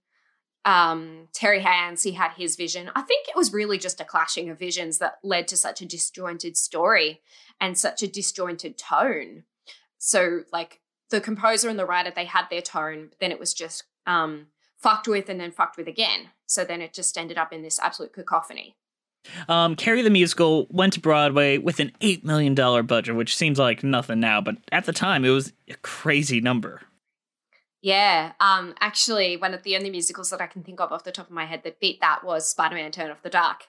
[0.66, 2.90] Um, Terry Hands, he had his vision.
[2.94, 5.86] I think it was really just a clashing of visions that led to such a
[5.86, 7.20] disjointed story
[7.60, 9.44] and such a disjointed tone.
[9.98, 13.52] So, like the composer and the writer, they had their tone, but then it was
[13.52, 14.46] just um,
[14.78, 16.30] fucked with and then fucked with again.
[16.46, 18.76] So then it just ended up in this absolute cacophony.
[19.48, 23.82] Um, Carrie the Musical went to Broadway with an $8 million budget, which seems like
[23.82, 26.82] nothing now, but at the time it was a crazy number.
[27.80, 31.12] Yeah, um, actually, one of the only musicals that I can think of off the
[31.12, 33.64] top of my head that beat that was Spider Man Turn Off the Dark.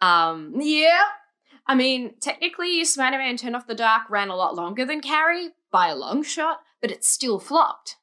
[0.00, 1.02] Um, yeah,
[1.66, 5.50] I mean, technically, Spider Man Turn Off the Dark ran a lot longer than Carrie
[5.70, 7.96] by a long shot, but it still flopped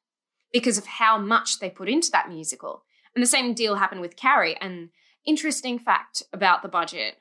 [0.52, 2.84] because of how much they put into that musical.
[3.14, 4.56] And the same deal happened with Carrie.
[4.60, 4.90] And
[5.26, 7.16] interesting fact about the budget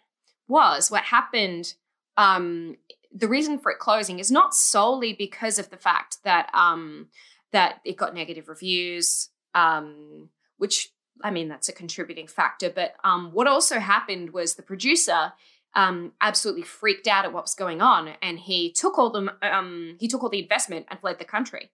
[0.47, 1.73] was what happened.
[2.17, 2.77] Um,
[3.13, 7.07] the reason for it closing is not solely because of the fact that um,
[7.51, 10.89] that it got negative reviews, um, which
[11.23, 12.69] I mean that's a contributing factor.
[12.69, 15.33] But um, what also happened was the producer
[15.75, 19.97] um, absolutely freaked out at what was going on, and he took all the um,
[19.99, 21.71] he took all the investment and fled the country.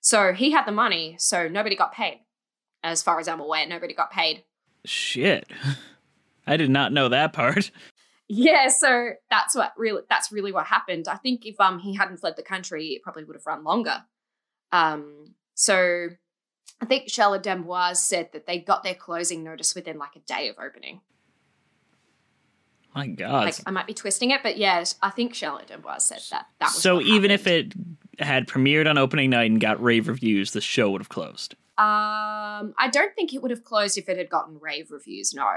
[0.00, 2.20] So he had the money, so nobody got paid.
[2.82, 4.44] As far as I'm aware, nobody got paid.
[4.84, 5.50] Shit.
[6.46, 7.70] I did not know that part.
[8.26, 11.08] Yeah, so that's what really that's really what happened.
[11.08, 14.02] I think if um he hadn't fled the country, it probably would have run longer.
[14.72, 16.08] Um, so
[16.80, 20.48] I think Charlotte D'Amboise said that they got their closing notice within like a day
[20.48, 21.02] of opening.
[22.94, 23.44] My God.
[23.44, 26.46] Like I might be twisting it, but yeah, I think Charlotte D'Amboise said that.
[26.60, 27.74] That was so even if it
[28.18, 31.56] had premiered on opening night and got rave reviews, the show would have closed.
[31.76, 35.34] Um, I don't think it would have closed if it had gotten rave reviews.
[35.34, 35.48] No.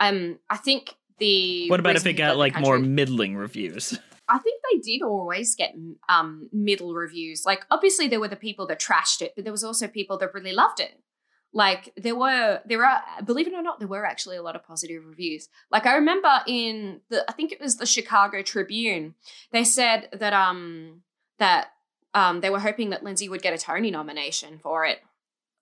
[0.00, 1.68] Um, I think the.
[1.68, 3.98] What about if it got like more middling reviews?
[4.28, 5.74] I think they did always get
[6.08, 7.44] um middle reviews.
[7.46, 10.34] Like obviously there were the people that trashed it, but there was also people that
[10.34, 11.00] really loved it.
[11.52, 14.64] Like there were there are believe it or not, there were actually a lot of
[14.64, 15.48] positive reviews.
[15.70, 19.14] Like I remember in the I think it was the Chicago Tribune,
[19.52, 21.02] they said that um
[21.38, 21.68] that
[22.14, 24.98] um they were hoping that Linzi would get a Tony nomination for it.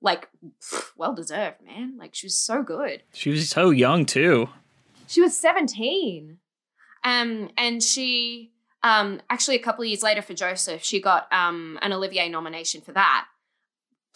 [0.04, 0.28] Like
[0.96, 1.96] well deserved, man.
[1.98, 3.02] Like she was so good.
[3.12, 4.48] She was so young too.
[5.08, 6.38] She was 17.
[7.02, 11.78] Um, and she um actually a couple of years later for Joseph, she got um
[11.82, 13.26] an Olivier nomination for that,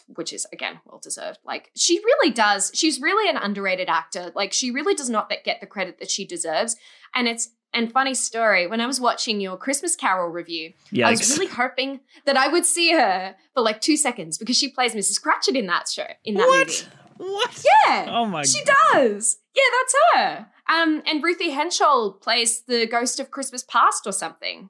[0.07, 1.39] which is again well deserved.
[1.43, 4.31] Like she really does, she's really an underrated actor.
[4.35, 6.77] Like she really does not get the credit that she deserves.
[7.15, 11.37] And it's and funny story, when I was watching your Christmas Carol review, I was
[11.37, 15.21] really hoping that I would see her for like two seconds because she plays Mrs.
[15.21, 16.67] Cratchit in that show, in that what?
[16.67, 17.31] movie.
[17.31, 17.65] What?
[17.85, 18.07] Yeah.
[18.09, 18.47] Oh my god.
[18.47, 18.75] She God.
[18.93, 19.37] does.
[19.55, 20.47] Yeah, that's her.
[20.73, 24.69] Um, and Ruthie Henshall plays the ghost of Christmas Past or something,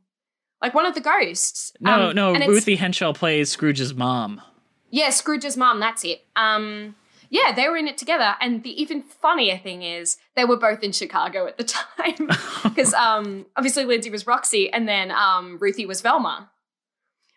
[0.62, 1.74] like one of the ghosts.
[1.80, 2.34] No, Um, no.
[2.34, 4.42] Ruthie Henshall plays Scrooge's mom.
[4.90, 5.80] Yeah, Scrooge's mom.
[5.80, 6.26] That's it.
[6.36, 6.96] Um,
[7.30, 8.36] yeah, they were in it together.
[8.42, 12.30] And the even funnier thing is, they were both in Chicago at the time
[12.64, 16.50] because um, obviously Linzi was Roxy, and then um, Ruthie was Velma.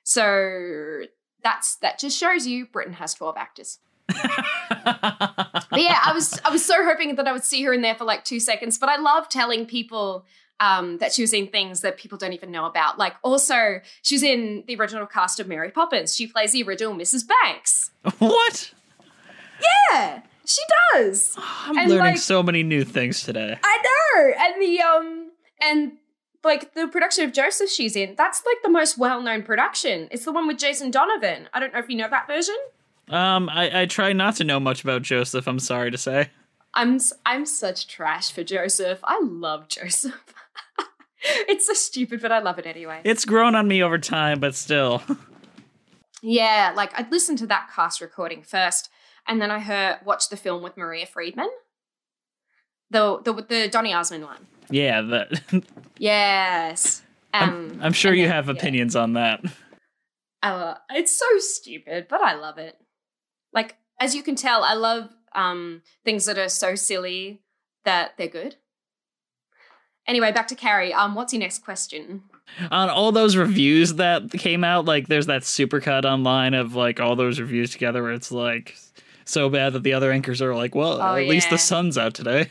[0.04, 1.02] So
[1.42, 3.78] that's that just shows you Britain has twelve actors.
[5.72, 7.94] But yeah, I was I was so hoping that I would see her in there
[7.94, 8.76] for like two seconds.
[8.76, 10.26] But I love telling people
[10.60, 12.98] um, that she was in things that people don't even know about.
[12.98, 16.14] Like also, she was in the original cast of Mary Poppins.
[16.14, 17.26] She plays the original Mrs.
[17.26, 17.90] Banks.
[18.18, 18.72] what?
[19.62, 20.60] Yeah, she
[20.92, 21.34] does.
[21.38, 23.58] I'm And, learning like- so many new things today.
[23.62, 24.32] I know.
[24.38, 25.92] And the um and
[26.44, 30.08] like the production of Joseph she's in, that's like the most well-known production.
[30.10, 31.48] It's the one with Jason Donovan.
[31.54, 32.56] I don't know if you know that version.
[33.08, 35.46] Um, I, I try not to know much about Joseph.
[35.46, 36.30] I'm sorry to say.
[36.74, 38.98] I'm s- I'm such trash for Joseph.
[39.04, 40.34] I love Joseph.
[41.22, 43.02] it's so stupid, but I love it anyway.
[43.04, 45.02] It's grown on me over time, but still.
[46.24, 48.88] Yeah, like I'd listen to that cast recording first,
[49.26, 51.48] and then I heard watched the film with Maria Friedman,
[52.90, 54.46] the the the Donny Osmond one.
[54.70, 55.42] yeah, that.
[55.98, 57.02] Yes.
[57.32, 58.52] Um, I'm sure you then- have yeah.
[58.54, 59.40] opinions on that.
[60.42, 62.76] Uh, it's so stupid, but I love it.
[63.52, 67.42] Like as you can tell, I love um things that are so silly
[67.84, 68.56] that they're good.
[70.08, 70.92] Anyway, back to Carrie.
[70.92, 72.24] Um, what's your next question?
[72.72, 77.14] on all those reviews that came out, like there's that supercut online of like all
[77.14, 78.76] those reviews together where it's like
[79.24, 82.14] so bad that the other anchors are like, well, Oh, at least the sun's out
[82.14, 82.50] today.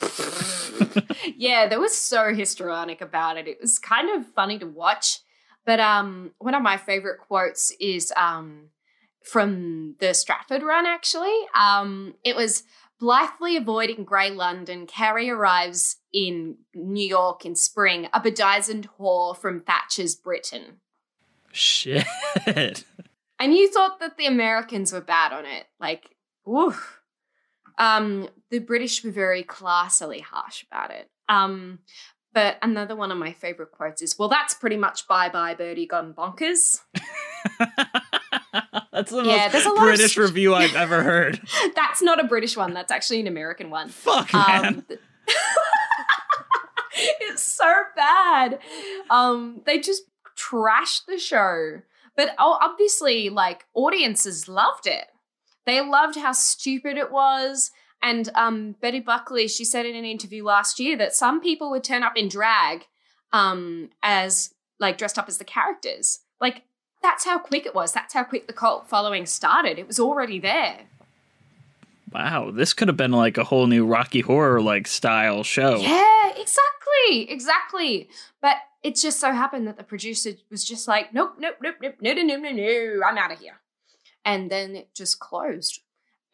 [1.36, 3.48] yeah, they was so histrionic about it.
[3.48, 5.20] It was kind of funny to watch.
[5.64, 8.68] But um, one of my favorite quotes is um,
[9.22, 11.36] from the Stratford run, actually.
[11.54, 12.62] Um, it was
[12.98, 19.60] blithely avoiding grey London, Carrie arrives in New York in spring, a bedizened whore from
[19.60, 20.80] Thatcher's Britain.
[21.52, 22.04] Shit.
[23.40, 25.66] And you thought that the Americans were bad on it.
[25.80, 27.00] Like, woof.
[27.78, 31.08] Um, the British were very classily harsh about it.
[31.28, 31.78] Um,
[32.32, 35.86] but another one of my favorite quotes is, "Well, that's pretty much bye bye Birdie
[35.86, 36.80] gone bonkers."
[38.92, 41.40] That's the Yeah, most British st- review I've ever heard.
[41.76, 42.74] that's not a British one.
[42.74, 43.88] That's actually an American one.
[43.90, 44.64] Fuck, man.
[44.64, 44.98] Um, th-
[47.20, 48.58] it's so bad.
[49.08, 50.02] Um, they just
[50.36, 51.82] trashed the show,
[52.18, 55.04] but obviously, like audiences loved it.
[55.66, 57.70] They loved how stupid it was.
[58.02, 61.84] And um, Betty Buckley, she said in an interview last year that some people would
[61.84, 62.86] turn up in drag
[63.32, 66.18] um, as like dressed up as the characters.
[66.40, 66.64] Like
[67.04, 67.92] that's how quick it was.
[67.92, 69.78] That's how quick the cult following started.
[69.78, 70.88] It was already there.
[72.12, 75.76] Wow, this could have been like a whole new Rocky Horror like style show.
[75.76, 78.08] Yeah, exactly, exactly.
[78.40, 81.96] But it just so happened that the producer was just like, nope, nope, nope, nope,
[82.00, 83.60] no, no, no, no, no, I'm out of here.
[84.24, 85.80] And then it just closed.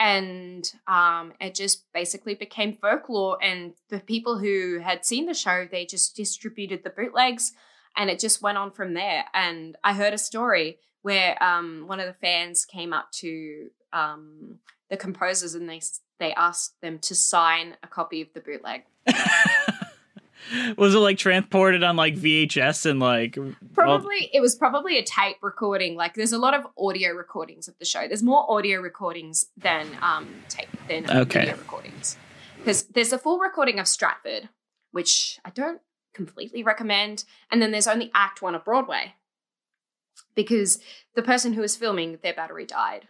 [0.00, 3.38] And um, it just basically became folklore.
[3.42, 7.52] And the people who had seen the show, they just distributed the bootlegs
[7.96, 9.24] and it just went on from there.
[9.32, 14.58] And I heard a story where um, one of the fans came up to um,
[14.94, 15.80] the composers and they
[16.20, 18.82] they asked them to sign a copy of the bootleg.
[20.76, 25.02] Was it like transported on like VHS and like all- Probably it was probably a
[25.02, 25.96] tape recording.
[25.96, 28.06] Like there's a lot of audio recordings of the show.
[28.06, 31.40] There's more audio recordings than um tape than Okay.
[31.40, 32.16] video recordings.
[32.58, 34.48] Because there's a full recording of Stratford,
[34.92, 35.80] which I don't
[36.14, 39.14] completely recommend, and then there's only Act One of Broadway.
[40.34, 40.78] Because
[41.14, 43.08] the person who was filming their battery died.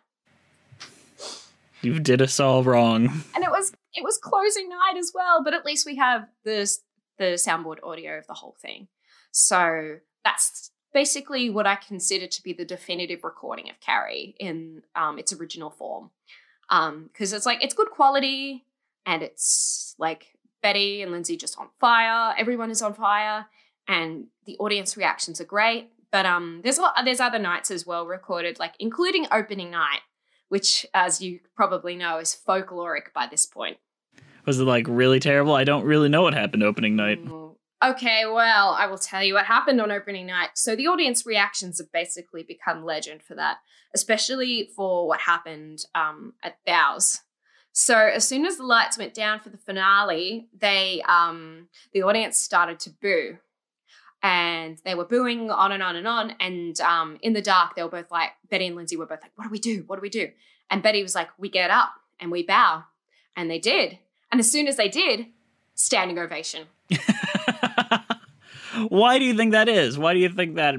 [1.85, 3.07] You did us all wrong.
[3.35, 6.70] And it was it was closing night as well, but at least we have the
[7.18, 8.88] the soundboard audio of the whole thing.
[9.31, 15.18] So that's basically what I consider to be the definitive recording of Carrie in um,
[15.18, 16.11] its original form.
[16.68, 18.64] Because it's like it's good quality
[19.05, 20.29] and it's like
[20.62, 22.35] Betty and Linzi just on fire.
[22.38, 23.47] Everyone is on fire,
[23.87, 25.90] and the audience reactions are great.
[26.11, 30.01] But um, there's a lot, there's other nights as well recorded, like including opening night,
[30.48, 33.78] which, as you probably know, is folkloric by this point.
[34.46, 35.54] Was it like really terrible?
[35.54, 37.18] I don't really know what happened opening night.
[37.83, 40.50] Okay, well, I will tell you what happened on opening night.
[40.54, 43.59] So the audience reactions have basically become legend for that,
[43.94, 47.20] especially for what happened um, at Bows.
[47.72, 52.38] So as soon as the lights went down for the finale, they um, the audience
[52.38, 53.38] started to boo,
[54.25, 56.35] and they were booing on and on and on.
[56.41, 59.33] And um, in the dark, they were both like Betty and Linzi were both like,
[59.37, 59.85] "What do we do?
[59.87, 60.31] What do we do?"
[60.71, 62.85] And Betty was like, "We get up and we bow,"
[63.37, 63.99] and they did.
[64.33, 65.27] And as soon as they did,
[65.75, 66.67] standing ovation.
[68.89, 69.97] Why do you think that is?
[69.97, 70.75] Why do you think that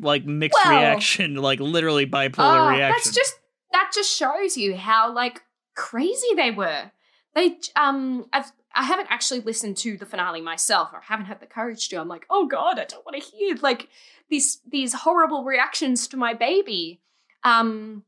[0.00, 2.88] like mixed Well- reaction, like literally bipolar Oh, reaction?
[3.04, 3.34] That's just
[3.72, 5.42] that just shows you how like
[5.76, 6.90] crazy they were.
[7.34, 11.46] They um I've I haven't actually listened to the finale myself, or haven't had the
[11.46, 11.96] courage to.
[11.96, 13.88] I'm like, oh god, I don't want to hear like
[14.30, 17.00] these these horrible reactions to my baby.
[17.44, 18.04] Um,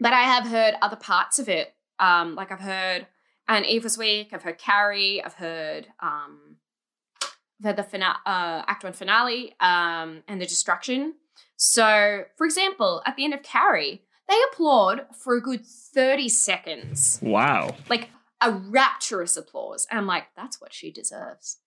[0.00, 1.74] but I have heard other parts of it.
[1.98, 3.06] Um, like I've heard
[3.48, 6.56] And Eve Was Weak, I've heard Carrie, I've heard um,
[7.22, 11.14] I've heard the fina- uh, Act One finale, um, and the Destruction.
[11.56, 17.18] So, for example, at the end of Carrie, they applaud for a good 30 seconds.
[17.22, 17.74] wow.
[17.88, 19.86] Like a rapturous applause.
[19.90, 21.58] And I'm like, that's what she deserves.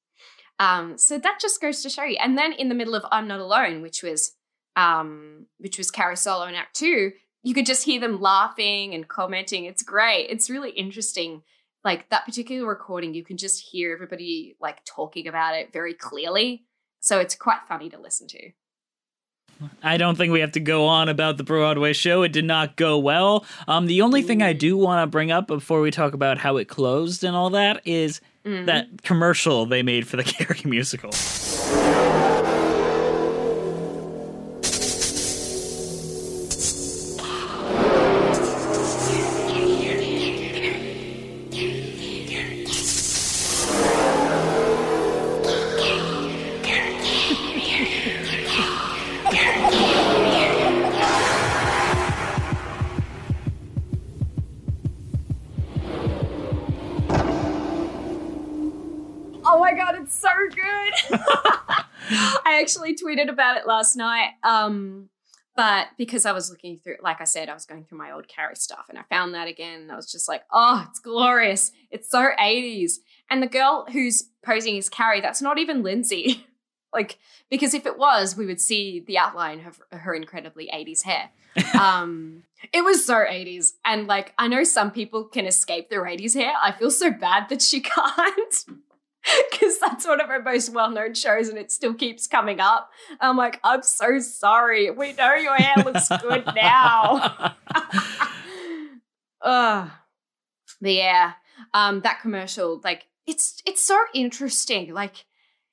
[0.60, 2.18] Um, so that just goes to show you.
[2.22, 4.34] And then in the middle of I'm Not Alone, which was
[4.76, 7.12] um, which was Carrie Solo in Act Two,
[7.44, 9.66] you could just hear them laughing and commenting.
[9.66, 10.28] It's great.
[10.30, 11.42] It's really interesting.
[11.84, 16.66] Like that particular recording, you can just hear everybody like talking about it very clearly.
[17.00, 18.52] So it's quite funny to listen to.
[19.84, 22.24] I don't think we have to go on about the Broadway show.
[22.24, 23.46] It did not go well.
[23.68, 26.58] Um, the only thing I do want to bring up before we talk about how
[26.58, 28.66] it closed and all that is Mhm.
[28.66, 31.12] that commercial they made for the Carrie musical.
[63.12, 64.32] Tweeted about it last night.
[64.44, 65.10] Um,
[65.56, 68.28] but because I was looking through, like I said, I was going through my old
[68.28, 69.82] Carrie stuff and I found that again.
[69.82, 71.72] And I was just like, oh, it's glorious.
[71.90, 72.94] It's so 80s.
[73.30, 76.44] And the girl who's posing as Carrie, that's not even Linzi.
[76.94, 77.18] like,
[77.50, 81.32] because if it was, we would see the outline of her incredibly 80s hair.
[81.80, 83.74] um, it was so 80s.
[83.84, 86.54] And like, I know some people can escape their 80s hair.
[86.62, 88.66] I feel so bad that she can't
[89.52, 92.90] because that's one of her most well-known shows and it still keeps coming up.
[93.20, 94.90] I'm like i'm so sorry.
[94.92, 97.56] We know your hair looks good now.
[99.44, 99.90] Ugh.
[100.80, 101.34] but yeah
[101.74, 104.94] um that commercial like it's it's so interesting.
[104.94, 105.26] Like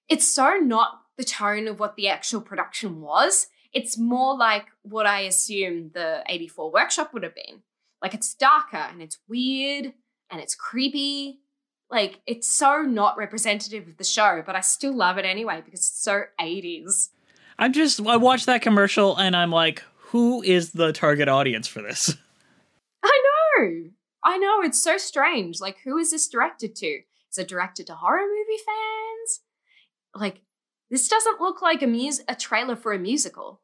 [0.09, 3.49] it's so not the tone of what the actual production was.
[3.73, 7.63] It's more like what i assume the 84 workshop would have been.
[8.03, 9.93] Like it's darker and it's weird
[10.31, 11.41] and it's creepy
[11.91, 15.81] like it's so not representative of the show, but I still love it anyway because
[15.81, 17.09] it's so 80s.
[17.59, 21.83] I'm just I watched that commercial and I'm like, who is the target audience for
[21.83, 22.15] this?
[23.03, 23.23] I
[23.59, 23.91] know.
[24.23, 25.61] I know it's so strange.
[25.61, 27.01] Like who is this directed to?
[27.31, 29.41] Is it directed to horror movie fans?
[30.15, 30.43] Like
[30.91, 33.61] this doesn't look like a mus- a trailer for a musical.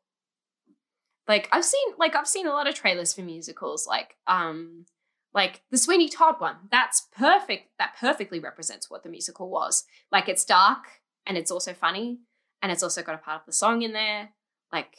[1.29, 4.87] Like I've seen like I've seen a lot of trailers for musicals like um
[5.35, 6.57] like the Sweeney Todd one.
[6.71, 7.71] That's perfect.
[7.79, 9.85] That perfectly represents what the musical was.
[10.13, 10.85] Like it's dark
[11.27, 12.21] and it's also funny
[12.63, 14.31] and it's also got a part of the song in there.
[14.73, 14.97] Like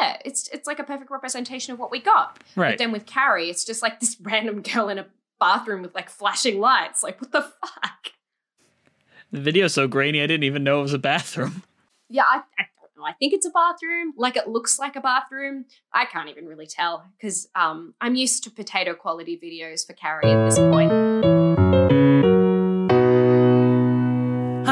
[0.00, 2.38] yeah, it's it's like a perfect representation of what we got.
[2.56, 2.78] But Right.
[2.78, 5.06] then with Carrie, it's just like this random girl in a
[5.38, 7.02] bathroom with like flashing lights.
[7.02, 8.06] Like what the fuck?
[9.32, 11.62] The video's so grainy, I didn't even know it was a bathroom.
[12.08, 12.66] Yeah, I, I.
[13.04, 14.12] I think it's a bathroom.
[14.16, 15.66] Like it looks like a bathroom.
[15.92, 20.30] I can't even really tell because um, I'm used to potato quality videos for Carrie
[20.30, 21.03] at this point.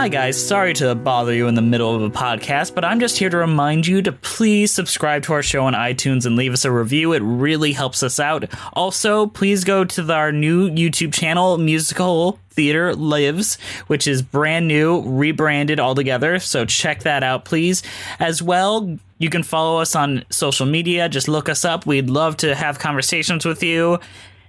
[0.03, 0.45] Hi, guys.
[0.45, 3.37] Sorry to bother you in the middle of a podcast, but I'm just here to
[3.37, 7.13] remind you to please subscribe to our show on iTunes and leave us a review.
[7.13, 8.53] It really helps us out.
[8.73, 15.03] Also, please go to our new YouTube channel, Musical Theater Lives, which is brand new,
[15.03, 16.41] rebranded altogether.
[16.41, 17.85] So check that out, please.
[18.19, 21.09] As well, you can follow us on social media.
[21.09, 21.87] Just look us up.
[21.87, 24.01] We'd love to have conversations with you.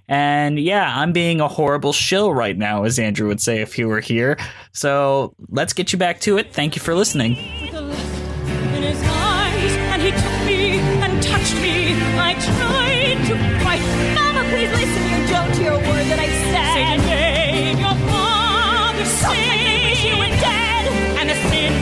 [0.07, 3.85] And yeah, I'm being a horrible shill right now, as Andrew would say if he
[3.85, 4.37] were here.
[4.73, 6.53] So let's get you back to it.
[6.53, 7.37] Thank you for listening.
[7.37, 11.93] in his eyes, and he took me and touched me.
[12.19, 13.81] I tried to fight.
[14.13, 15.03] Mama, please listen.
[15.09, 16.73] You don't hear a word that I said.
[16.75, 20.03] Satan made your father sin.
[20.03, 20.83] You were dead,
[21.17, 21.73] and the sin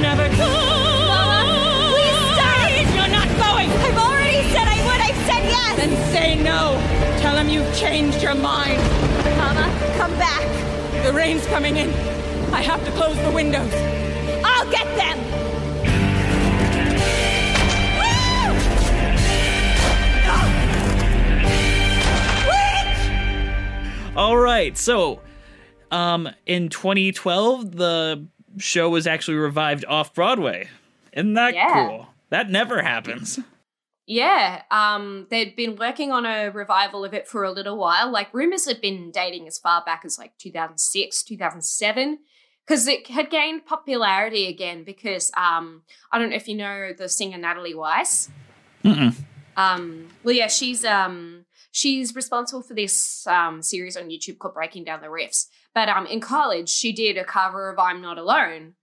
[0.00, 0.48] never goes.
[1.12, 2.72] Mama, please stop.
[2.96, 3.68] You're not going.
[3.68, 5.00] I've already said I would.
[5.04, 5.76] I said yes.
[5.76, 6.80] Then say no.
[7.26, 8.78] Tell him you've changed your mind.
[9.36, 9.66] Mama,
[9.98, 10.46] come back.
[11.04, 11.90] The rain's coming in.
[12.54, 13.72] I have to close the windows.
[14.44, 15.18] I'll get them.
[24.16, 25.20] All right, so
[25.90, 30.68] um, in 2012, the show was actually revived off Broadway.
[31.12, 31.74] Isn't that Yeah.
[31.88, 32.06] cool?
[32.30, 33.38] That never happens.
[34.06, 38.10] Yeah, um, they'd been working on a revival of it for a little while.
[38.10, 42.18] Like rumors had been dating as far back as like 2006, 2007,
[42.64, 44.84] because it had gained popularity again.
[44.84, 45.82] Because um,
[46.12, 48.30] I don't know if you know the singer Natalie Weiss.
[48.84, 49.16] Mm-mm.
[49.56, 54.84] Um, well, yeah, she's um, she's responsible for this um, series on YouTube called Breaking
[54.84, 55.46] Down the Riffs.
[55.74, 58.74] But um, in college, she did a cover of "I'm Not Alone,"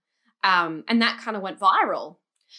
[0.42, 2.16] um, and that kind of went viral.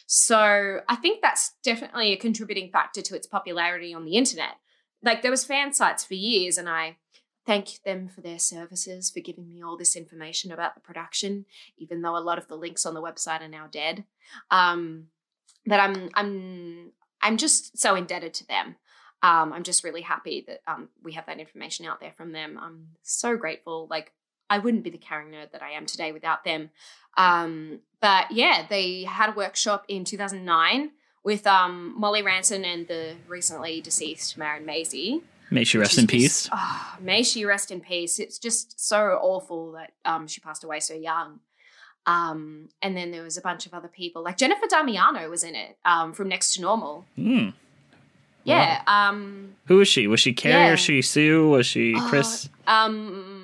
[0.08, 4.56] So I think that's definitely a contributing factor to its popularity on the internet.
[5.04, 6.98] Like there was fan sites for years, and I
[7.46, 11.46] thank them for their services for giving me all this information about the production,
[11.78, 14.06] even though a lot of the links on the website are now dead.
[14.50, 15.08] Um,
[15.66, 16.91] that I'm I'm
[17.22, 18.76] I'm just so indebted to them.
[19.24, 22.60] Um, I'm just really happy that um, we have that information out there from them.
[22.62, 23.88] I'm so grateful.
[23.89, 24.12] Like
[24.50, 26.70] I wouldn't be the carrying nerd that I am today without them.
[27.18, 30.91] Um, but yeah, they had a workshop in 2009
[31.24, 35.22] with um, Molly Ranson and the recently deceased Marin Mazzie.
[35.50, 36.50] May she rest in just- peace.
[36.52, 38.20] ah, may she rest in peace.
[38.20, 41.39] It's just so awful that um, she passed away so young.
[42.08, 45.56] Um, and then there was a bunch of other people, like Jennifer Damiano was in
[45.56, 47.06] it um, from Next to Normal.
[47.16, 47.50] Hmm.
[48.43, 48.82] Yeah.
[48.86, 50.06] Um, Who was she?
[50.06, 50.54] Was she Carrie?
[50.66, 50.72] Yeah.
[50.72, 51.50] Was she Sue?
[51.50, 52.48] Was she Oh, Chris?
[52.68, 53.35] um,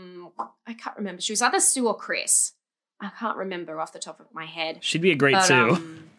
[0.72, 1.22] I can't remember.
[1.22, 2.54] She was either Sue or Chris.
[3.02, 4.78] I can't remember off the top of my head.
[4.82, 5.54] She'd be a great But, Sue.
[5.72, 6.10] um,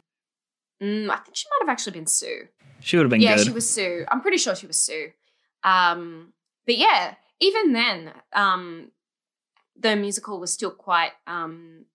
[0.82, 2.48] mm, I think she might have actually been Sue.
[2.80, 3.46] she would have been yeah, good.
[3.46, 4.04] she was Sue.
[4.10, 5.10] I'm pretty sure she was Sue.
[5.64, 6.32] Um,
[6.66, 8.90] but yeah, even then, um,
[9.78, 11.86] the musical was still quite um,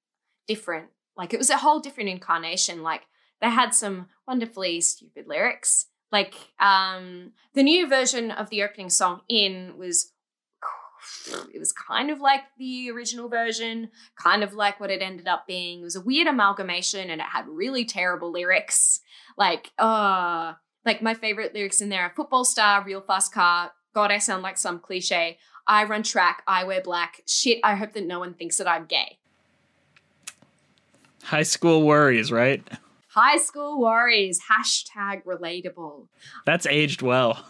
[0.48, 0.88] different.
[1.16, 2.82] Like it was a whole different incarnation.
[2.82, 3.04] Like
[3.42, 5.88] they had some wonderfully stupid lyrics.
[6.12, 10.14] Like um, the new version of the opening song "In" was.
[11.54, 15.48] It was kind of like the original version, kind of like what it ended up
[15.48, 15.82] being.
[15.82, 19.02] It was a weird amalgamation and it had really terrible lyrics.
[19.38, 20.54] Like, uh,
[20.86, 23.72] like my favorite lyrics in there are football star, real fast car.
[23.94, 25.38] God, I sound like some cliche.
[25.68, 26.44] I run track.
[26.48, 27.22] I wear black.
[27.28, 29.18] Shit, I hope that no one thinks that I'm gay.
[31.24, 32.66] High school worries, right?
[33.10, 34.40] High school worries.
[34.50, 36.08] Hashtag relatable.
[36.46, 37.44] That's aged well.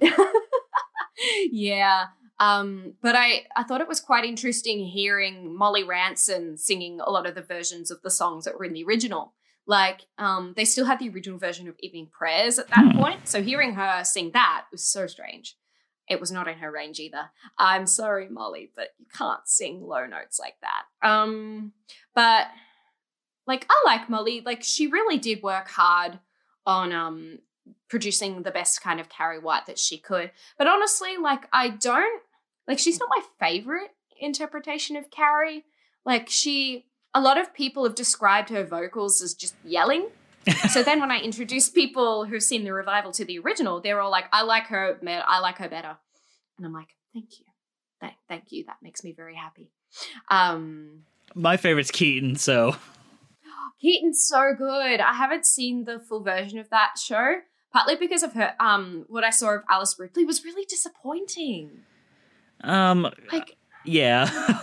[1.50, 2.06] yeah.
[2.40, 7.26] Um, but I, I thought it was quite interesting hearing Molly Ranson singing a lot
[7.26, 9.34] of the versions of the songs that were in the original.
[9.66, 12.98] Like, um, they still had the original version of Evening Prayers at that Hmm.
[12.98, 13.28] point.
[13.28, 15.56] So hearing her sing that was so strange.
[16.08, 17.30] It was not in her range either.
[17.58, 20.84] I'm sorry, Molly, but you can't sing low notes like that.
[21.06, 21.72] Um,
[22.14, 22.46] but
[23.46, 24.40] like I like Molly.
[24.44, 26.18] Like she really did work hard
[26.64, 27.38] on um
[27.90, 30.30] producing the best kind of Carrie White that she could.
[30.56, 32.22] But honestly, like I don't
[32.68, 33.90] like she's not my favorite
[34.20, 35.64] interpretation of Carrie.
[36.04, 40.08] Like she a lot of people have described her vocals as just yelling.
[40.70, 44.10] so then when I introduce people who've seen the revival to the original, they're all
[44.10, 45.24] like, I like her better.
[45.26, 45.96] I like her better.
[46.56, 47.46] And I'm like, thank you.
[48.00, 48.64] Thank, thank you.
[48.64, 49.70] That makes me very happy.
[50.30, 51.02] Um,
[51.34, 52.76] My favorite's Keaton, so
[53.80, 55.00] Keaton's so good.
[55.00, 57.40] I haven't seen the full version of that show,
[57.72, 58.54] partly because of her.
[58.60, 61.82] Um, what I saw of Alice Ripley was really disappointing.
[62.62, 64.28] Um Like, yeah.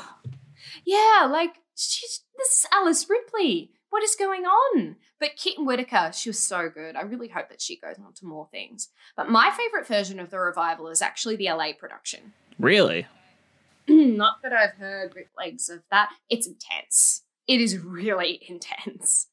[0.86, 3.72] yeah, like she's this is Alice Ripley.
[3.90, 4.98] What is going on?
[5.20, 6.96] But Kitten Whitaker, she was so good.
[6.98, 8.90] I really hope that she goes on to more things.
[9.16, 12.34] But my favorite version of the revival is actually the LA production.
[12.60, 13.08] Really?
[13.88, 16.10] Not that I've heard bootlegs of that.
[16.30, 17.24] It's intense.
[17.48, 19.28] It is really intense.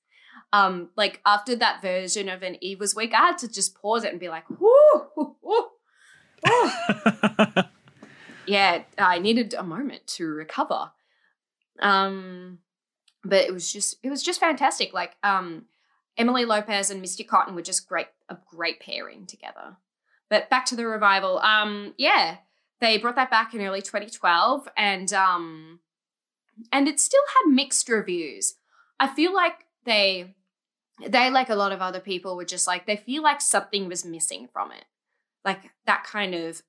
[0.53, 4.05] Um, like after that version of And Eve Was Weak, I had to just pause
[4.05, 5.69] it and be like, whoo, whoo, whoo."
[8.53, 10.93] yeah, I needed a moment to recover.
[11.81, 12.59] Um,
[13.25, 14.93] but it was just it was just fantastic.
[14.93, 15.65] Like um,
[16.19, 19.79] Emily Lopez and Misty Cotton were just great, a great pairing together.
[20.29, 21.39] But back to the revival.
[21.39, 22.39] Um, yeah,
[22.81, 25.81] they brought that back in early 2012, and um,
[26.71, 28.57] and it still had mixed reviews.
[29.01, 30.35] I feel like they
[31.07, 34.05] they like a lot of other people were just like they feel like something was
[34.05, 34.85] missing from it,
[35.43, 36.63] like that kind of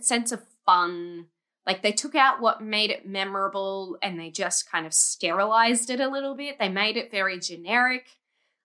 [0.00, 1.26] sense of fun.
[1.66, 6.00] Like they took out what made it memorable and they just kind of sterilized it
[6.00, 6.58] a little bit.
[6.58, 8.18] They made it very generic.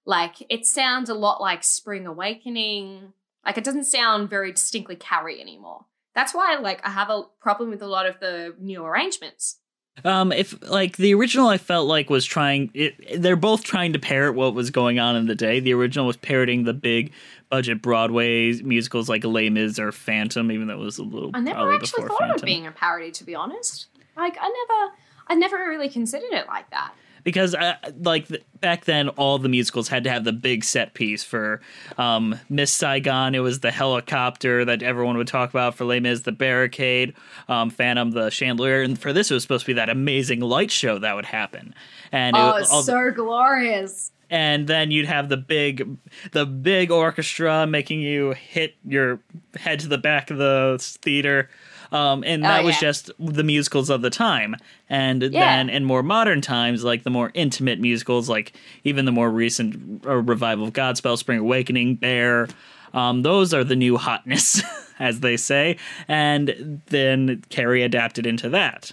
[0.06, 3.14] Like it sounds a lot like Spring Awakening.
[3.46, 5.86] Like it doesn't sound very distinctly Carrie anymore.
[6.14, 9.58] That's why like I have a problem with a lot of the new arrangements.
[10.04, 12.72] Um, if like the original, I felt like was trying.
[12.74, 15.60] It, they're both trying to parrot what was going on in the day.
[15.60, 17.12] The original was parroting the big
[17.50, 21.32] budget Broadway musicals like Les Mis or Phantom, even though it was a little.
[21.34, 22.36] I never actually thought Phantom.
[22.36, 23.88] of it being a parody, to be honest.
[24.18, 24.94] Like I never,
[25.28, 26.94] I never really considered it like that.
[27.24, 30.94] Because uh, like th- back then all the musicals had to have the big set
[30.94, 31.62] piece for
[31.98, 33.36] um, miss saigon.
[33.36, 37.14] It was the helicopter that everyone would talk about for Les Mis, the barricade
[37.48, 38.82] um, phantom the chandelier.
[38.82, 41.74] And for this it was supposed to be that amazing light show that would happen.
[42.12, 44.12] And it, Oh, was it's all- so glorious.
[44.30, 45.98] and then you'd have the big
[46.32, 49.20] the big orchestra making you hit your
[49.56, 51.50] head to the back of the theater
[51.92, 54.56] um, and Oh, that was just the musicals of the time
[54.90, 55.30] and Yeah.
[55.30, 60.06] then in more modern times like the more intimate musicals like even the more recent
[60.06, 62.48] uh, revival of godspell spring awakening bare
[62.94, 64.62] um, those are the new hotness
[65.00, 65.78] as they say
[66.08, 68.92] and then carrie adapted into that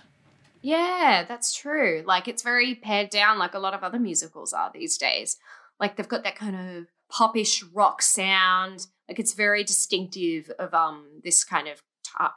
[0.60, 2.02] Yeah, that's true.
[2.04, 5.36] Like it's very pared down, like a lot of other musicals are these days.
[5.78, 8.88] Like they've got that kind of popish rock sound.
[9.08, 11.80] Like it's very distinctive of um this kind of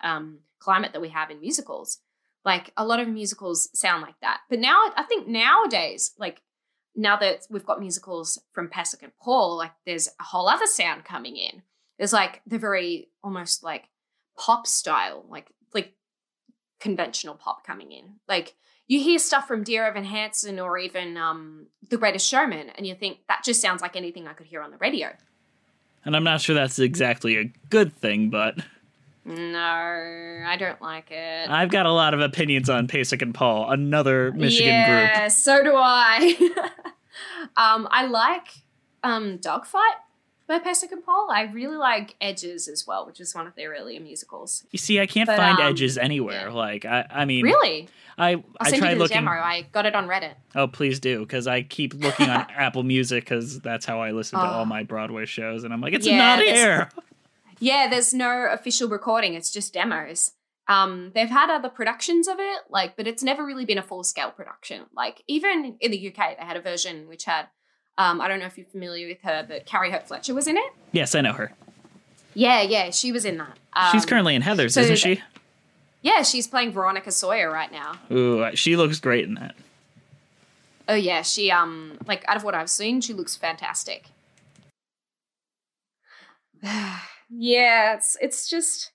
[0.04, 2.00] um climate that we have in musicals.
[2.46, 4.42] Like a lot of musicals sound like that.
[4.50, 6.42] But now I think nowadays, like
[6.96, 11.06] now that we've got musicals from Pasek and Paul, like there's a whole other sound
[11.06, 11.62] coming in.
[11.98, 13.86] There's like the very almost like
[14.38, 15.94] pop style, like like
[16.80, 18.16] conventional pop coming in.
[18.28, 18.56] Like
[18.88, 22.96] you hear stuff from Dear Evan Hansen or even um, The Greatest Showman, and you
[22.96, 25.10] think that just sounds like anything I could hear on the radio.
[26.04, 28.56] and i'm not sure that's exactly a good thing but
[29.24, 31.50] No, I don't like it.
[31.50, 35.64] i've got a lot of opinions on pasek and paul another michigan group yeah, so
[35.64, 36.36] do I.
[37.58, 38.48] um, I like
[39.04, 39.96] um, Dogfight
[40.48, 41.30] by Pasek and Paul.
[41.32, 44.66] I really like Edges as well, which is one of their earlier musicals.
[44.72, 46.48] You see, I can't But, find um, edges anywhere.
[46.48, 46.54] yeah.
[46.54, 47.90] Like, I, I mean, Really?
[48.18, 49.16] I, I'll I tried looking.
[49.16, 49.32] demo.
[49.32, 50.34] I got it on Reddit.
[50.56, 54.40] Oh, please do, because I keep looking on Apple Music because that's how I listen
[54.40, 54.66] to all Oh.
[54.66, 56.90] my Broadway shows, and I'm like, it's Yeah, not here.
[57.62, 59.36] Yeah, there's no official recording.
[59.36, 60.32] It's just demos.
[60.68, 64.04] Um, they've had other productions of it, like, but it's never really been a full
[64.04, 64.86] scale production.
[64.96, 67.48] Like, even in the UK, they had a version which had,
[68.00, 70.58] um, I don't know if you're familiar with her, but Carrie Hope Fletcher was in
[70.58, 70.74] it.
[70.92, 71.52] Yes, I know her.
[72.34, 73.60] Yeah, yeah, she was in that.
[73.74, 75.22] Um, She's currently in Heathers, so isn't she?
[76.02, 77.94] Yeah, she's playing Veronica Sawyer right now.
[78.12, 79.54] Ooh, she looks great in that.
[80.88, 84.08] Oh yeah, she um like out of what I've seen, she looks fantastic.
[87.32, 88.92] yeah, it's it's just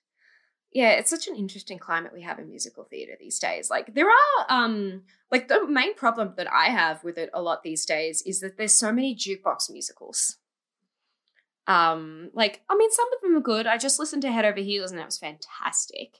[0.71, 3.69] yeah, it's such an interesting climate we have in musical theater these days.
[3.69, 7.63] Like there are um like the main problem that I have with it a lot
[7.63, 10.37] these days is that there's so many jukebox musicals.
[11.65, 13.65] Um like I mean some of them are good.
[13.65, 16.19] I just listened to Head Over Heels and that was fantastic.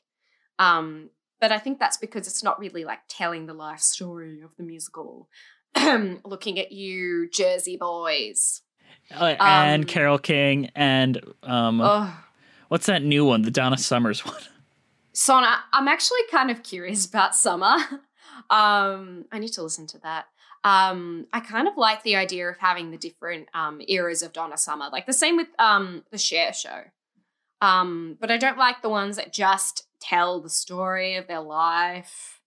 [0.58, 4.56] Um but I think that's because it's not really like telling the life story of
[4.58, 5.30] the musical.
[6.26, 8.64] Looking at you, Jersey Boys.
[9.12, 12.14] Uh, and Um, Carole King, and um, Oh,
[12.68, 13.42] what's that new one?
[13.44, 14.42] The Donna Summers one.
[15.14, 17.78] Sona, I'm actually kind of curious about Summer.
[18.50, 20.28] Um, I need to listen to that.
[20.64, 24.58] Um, I kind of like the idea of having the different um, eras of Donna
[24.58, 26.84] Summer, like the same with um, the Cher Show.
[27.62, 32.40] Um, but I don't like the ones that just tell the story of their life.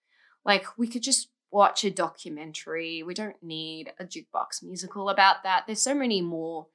[0.45, 3.03] Like we could just watch a documentary.
[3.03, 5.65] We don't need a jukebox musical about that.
[5.67, 6.67] There's so many more.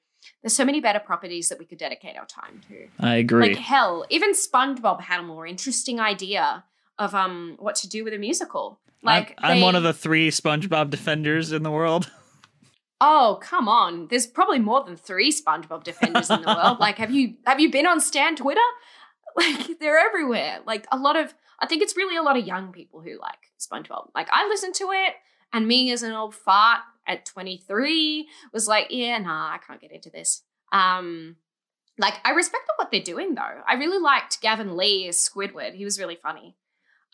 [0.41, 2.88] There's so many better properties that we could dedicate our time to.
[2.99, 3.49] I agree.
[3.49, 6.63] Like hell, even SpongeBob had a more interesting idea
[6.97, 8.80] of um what to do with a musical.
[9.03, 12.11] I'm- Like I'm, one of the three SpongeBob defenders in the world.
[13.01, 14.07] Oh, come on.
[14.07, 16.78] There's probably more than 3 SpongeBob defenders in the world.
[16.86, 18.61] Like have you have you been on Stan Twitter?
[19.38, 20.59] Like they're everywhere.
[20.65, 23.51] Like a lot of I think it's really a lot of young people who like
[23.59, 24.09] SpongeBob.
[24.15, 25.13] Like I listened to it
[25.51, 29.91] and me as an old fart at 23 was like, yeah, nah, I can't get
[29.91, 30.43] into this.
[30.71, 31.36] Um
[31.97, 33.61] like I respect what they're doing though.
[33.67, 35.73] I really liked Gavin Lee as Squidward.
[35.73, 36.55] He was really funny.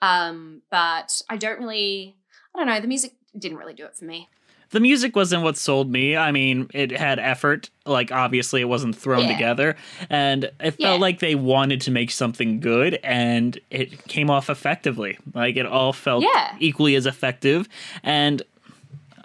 [0.01, 2.17] Um but I don't really
[2.53, 4.30] I don't know, the music didn't really do it for me.
[4.72, 6.15] The music wasn't what sold me.
[6.17, 7.69] I mean, it had effort.
[7.86, 9.34] Like, obviously, it wasn't thrown Yeah.
[9.34, 9.76] together.
[10.09, 10.91] And it felt Yeah.
[10.93, 15.17] like they wanted to make something good, and it came off effectively.
[15.34, 16.55] Like, it all felt Yeah.
[16.59, 17.67] equally as effective.
[18.03, 18.41] And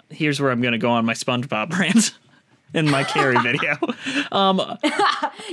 [0.09, 2.11] here's where I'm going to go on my SpongeBob rant
[2.73, 3.77] in my Carrie video.
[4.31, 4.61] Um,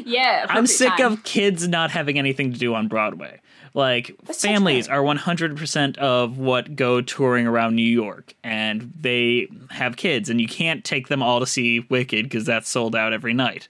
[0.04, 0.46] yeah.
[0.48, 1.12] I'm sick time.
[1.12, 3.38] of kids not having anything to do on Broadway.
[3.74, 9.96] Like That's families are 100% of what go touring around New York and they have
[9.96, 13.34] kids and you can't take them all to see Wicked cuz that's sold out every
[13.34, 13.66] night.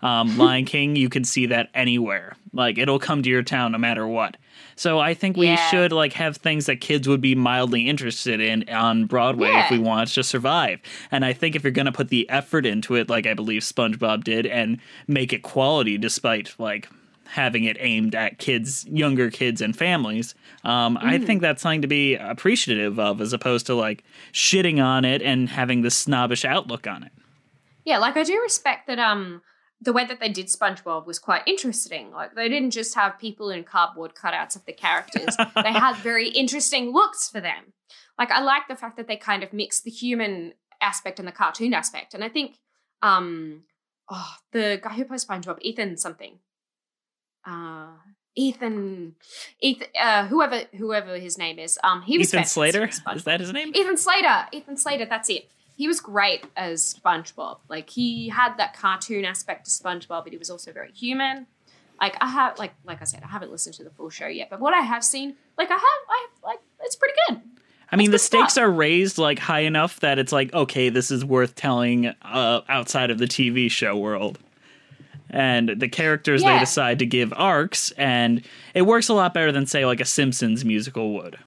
[0.00, 2.36] Um, Lion King, you can see that anywhere.
[2.52, 4.36] Like it'll come to your town no matter what.
[4.76, 5.56] So I think we Yeah.
[5.56, 9.78] should like have things that kids would be mildly interested in on Broadway if we
[9.78, 10.78] want to survive.
[11.10, 13.62] And I think if you're going to put the effort into it like I believe
[13.62, 14.78] SpongeBob did and
[15.08, 16.88] make it quality despite like
[17.28, 21.88] having it aimed at kids, younger kids and families, um, I think that's something to
[21.88, 26.86] be appreciative of as opposed to like shitting on it and having this snobbish outlook
[26.86, 27.12] on it.
[27.84, 29.40] Yeah, like I do respect that um
[29.80, 32.10] the way that they did SpongeBob was quite interesting.
[32.10, 35.36] Like they didn't just have people in cardboard cutouts of the characters.
[35.62, 37.72] they had very interesting looks for them.
[38.18, 41.32] Like I like the fact that they kind of mixed the human aspect and the
[41.32, 42.14] cartoon aspect.
[42.14, 42.58] And I think
[43.02, 43.62] um
[44.10, 46.40] oh the guy who plays SpongeBob, Ethan something.
[47.44, 47.88] Uh
[48.34, 49.16] Ethan
[49.60, 51.78] Ethan uh whoever whoever his name is.
[51.82, 52.88] Um he was Ethan Slater?
[53.14, 53.72] Is that his name?
[53.74, 54.46] Ethan Slater.
[54.52, 55.50] Ethan Slater, that's it.
[55.76, 57.58] He was great as SpongeBob.
[57.68, 61.46] Like he had that cartoon aspect to SpongeBob, but he was also very human.
[62.00, 64.50] Like I have like like I said, I haven't listened to the full show yet,
[64.50, 67.42] but what I have seen, like I have I have like it's pretty good.
[67.90, 68.50] I mean, the good stuff.
[68.50, 72.60] stakes are raised like high enough that it's like, okay, this is worth telling uh,
[72.68, 74.38] outside of the TV show world.
[75.30, 78.42] And the characters they decide to give arcs, and
[78.74, 81.38] it works a lot better than say like a Simpsons musical would,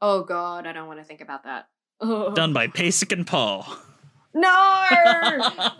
[0.00, 1.68] Oh god, I don't want to think about that.
[2.34, 3.66] Done by Pasek and Paul.
[4.38, 4.86] No,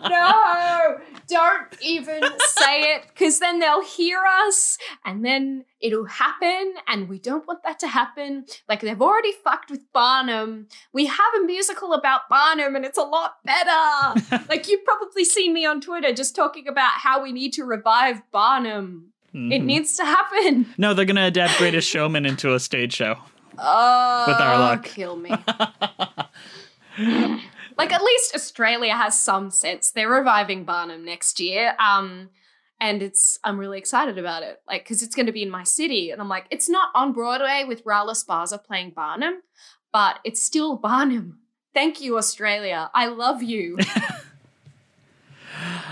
[0.09, 0.97] no,
[1.27, 7.19] don't even say it because then they'll hear us and then it'll happen and we
[7.19, 8.45] don't want that to happen.
[8.67, 10.67] Like they've already fucked with Barnum.
[10.91, 14.45] We have a musical about Barnum and it's a lot better.
[14.49, 18.21] like you've probably seen me on Twitter just talking about how we need to revive
[18.31, 19.13] Barnum.
[19.33, 19.65] It Mhm.
[19.65, 20.73] needs to happen.
[20.79, 23.17] No, they're gonna adapt Greatest Showman into a stage show.
[23.59, 24.83] Oh, With our luck.
[24.85, 25.31] kill me.
[27.77, 29.91] like at least Australia has some sense.
[29.91, 31.75] They're reviving Barnum next year.
[31.79, 32.29] Um
[32.79, 34.61] and it's I'm really excited about it.
[34.67, 37.13] Like cuz it's going to be in my city and I'm like it's not on
[37.13, 39.41] Broadway with Raul Esparza playing Barnum,
[39.91, 41.39] but it's still Barnum.
[41.73, 42.89] Thank you Australia.
[42.93, 43.77] I love you.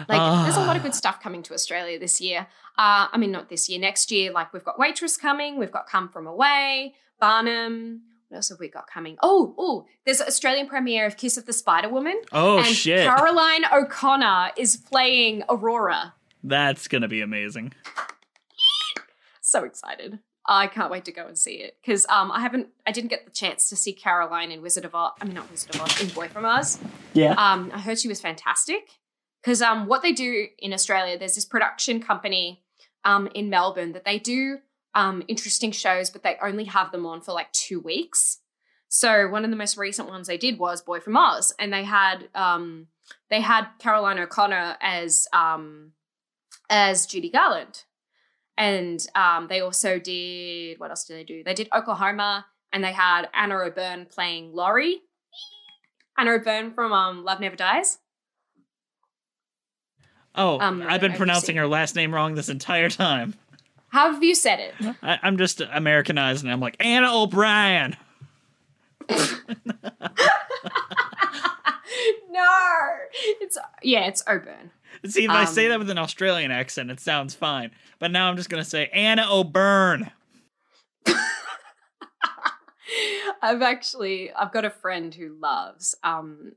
[0.08, 2.48] like there's a lot of good stuff coming to Australia this year.
[2.78, 4.32] Uh I mean not this year, next year.
[4.32, 8.02] Like we've got Waitress coming, we've got Come From Away, Barnum.
[8.36, 9.16] What else have we got coming?
[9.24, 12.20] Oh, oh, there's an Australian premiere of Kiss of the Spider Woman.
[12.34, 16.14] Oh and shit, Caroline O'Connor is playing Aurora.
[16.44, 17.72] that's gonna be amazing.
[19.40, 20.20] So excited.
[20.46, 23.24] I can't wait to go and see it because um, I haven't, I didn't get
[23.24, 25.14] the chance to see Caroline in Wizard of Oz.
[25.22, 26.78] I mean, not Wizard of Oz, in Boy from Oz.
[27.14, 27.36] Yeah.
[27.38, 28.90] Um, I heard she was fantastic
[29.42, 32.66] because um, what they do in Australia, there's this production company
[33.06, 34.58] um, in Melbourne that they do
[34.96, 38.40] um, interesting shows, but they only have them on for like two weeks.
[38.88, 41.84] So one of the most recent ones they did was Boy from Oz, and they
[41.84, 42.88] had um,
[43.30, 45.92] they had Caroline O'Connor as um,
[46.70, 47.84] as Judy Garland,
[48.58, 51.44] and um, they also did what else did they do?
[51.44, 55.02] They did Oklahoma, and they had Anna O'Byrne playing Laurie.
[56.18, 57.98] Anna O'Byrne from um, Love Never Dies.
[60.38, 63.36] Oh, Um, I've been pronouncing her last name wrong this entire time.
[63.96, 64.74] How have you said it?
[65.02, 67.96] I, I'm just Americanized, and I'm like Anna O'Brien.
[69.10, 69.18] no,
[73.40, 74.72] it's yeah, it's O'Byrne.
[75.06, 77.72] See, if I say Um, that with an Australian accent, it sounds fine.
[78.00, 80.12] But now I'm just gonna say Anna O'Byrne.
[83.42, 86.52] I've actually I've got a friend who loves um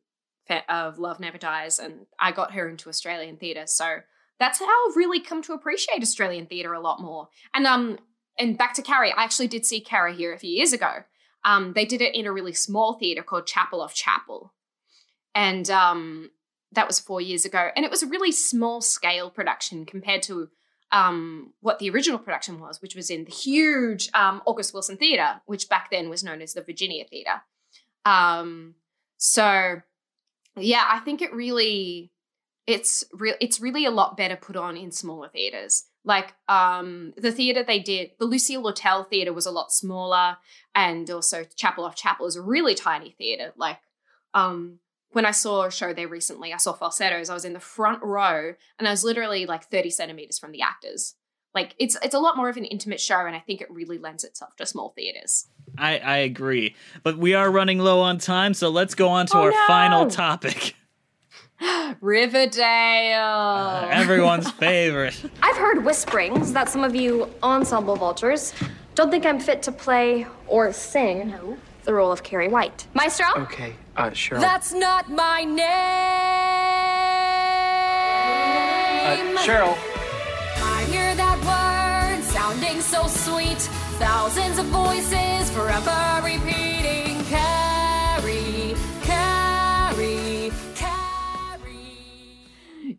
[0.69, 3.99] of Love Never Dies, and I got her into Australian theatre, so
[4.39, 7.29] that's how I've really come to appreciate Australian theatre a lot more.
[7.55, 7.99] And um,
[8.39, 9.13] and back to Carrie.
[9.13, 11.03] I actually did see Carrie here a few years ago.
[11.45, 14.53] Um, they did it in a really small theater called Chapel Off Chapel,
[15.35, 16.31] and um,
[16.73, 17.71] that was four years ago.
[17.75, 20.49] And it was a really small scale production compared to
[20.91, 25.41] um, what the original production was, which was in the huge um, August Wilson Theater,
[25.47, 27.43] which back then was known as the Virginia Theater.
[28.05, 28.75] Um,
[29.17, 29.83] so,
[30.57, 32.11] yeah, I think it really
[32.69, 37.33] it's real it's really a lot better put on in smaller theaters like um the
[37.33, 40.37] theater they did the lucille lortel theater was a lot smaller
[40.75, 43.79] and also chapel Off chapel is a really tiny theater like
[44.35, 44.79] um
[45.13, 48.03] when i saw a show there recently i saw falsettos i was in the front
[48.03, 51.15] row and i was literally like 30 centimeters from the actors
[51.55, 53.97] like it's it's a lot more of an intimate show and i think it really
[53.97, 55.47] lends itself to small theaters
[55.77, 56.75] I, I agree.
[57.05, 59.65] But we are running low on time, so let's go on to Oh, our no.
[59.69, 60.75] final topic.
[62.01, 65.21] riverdale Uh, everyone's favorite.
[65.43, 68.53] I've heard whisperings that some of you ensemble vultures
[68.95, 71.35] don't think I'm fit to play or sing
[71.85, 72.87] the role of Carrie White.
[72.95, 73.27] Maestro?
[73.37, 74.41] Okay, uh, Cheryl.
[74.41, 75.65] That's not my name.
[79.37, 79.77] uh, Cheryl.
[80.63, 81.39] I hear that
[82.19, 83.59] word sounding so sweet.
[83.99, 86.68] Thousands of voices forever repeating.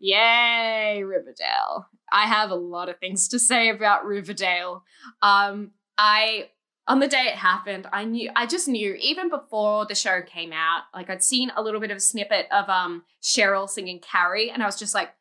[0.09, 1.87] Yay, Riverdale.
[2.11, 4.83] I have a lot of things to say about Riverdale.
[5.21, 6.49] Um, I
[6.87, 10.51] on the day it happened, I knew I just knew even before the show came
[10.51, 14.49] out, like I'd seen a little bit of a snippet of um Cheryl singing Carrie,
[14.49, 15.11] and I was just like,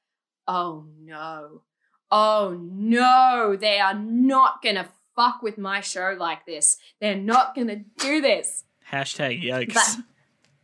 [0.47, 1.62] oh no.
[2.11, 6.78] Oh no, they are not gonna fuck with my show like this.
[7.03, 8.64] They're not gonna do this.
[8.91, 9.74] Hashtag yikes.
[9.74, 9.97] But-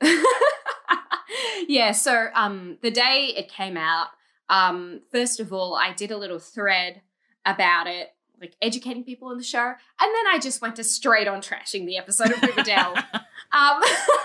[1.69, 4.09] yeah, so um the day it came out,
[4.49, 7.03] um, first of all, I did a little thread
[7.47, 8.14] about it,
[8.45, 11.87] like educating people in the show, and then I just went to straight on trashing
[11.87, 12.95] the episode of Riverdale.
[13.53, 13.81] um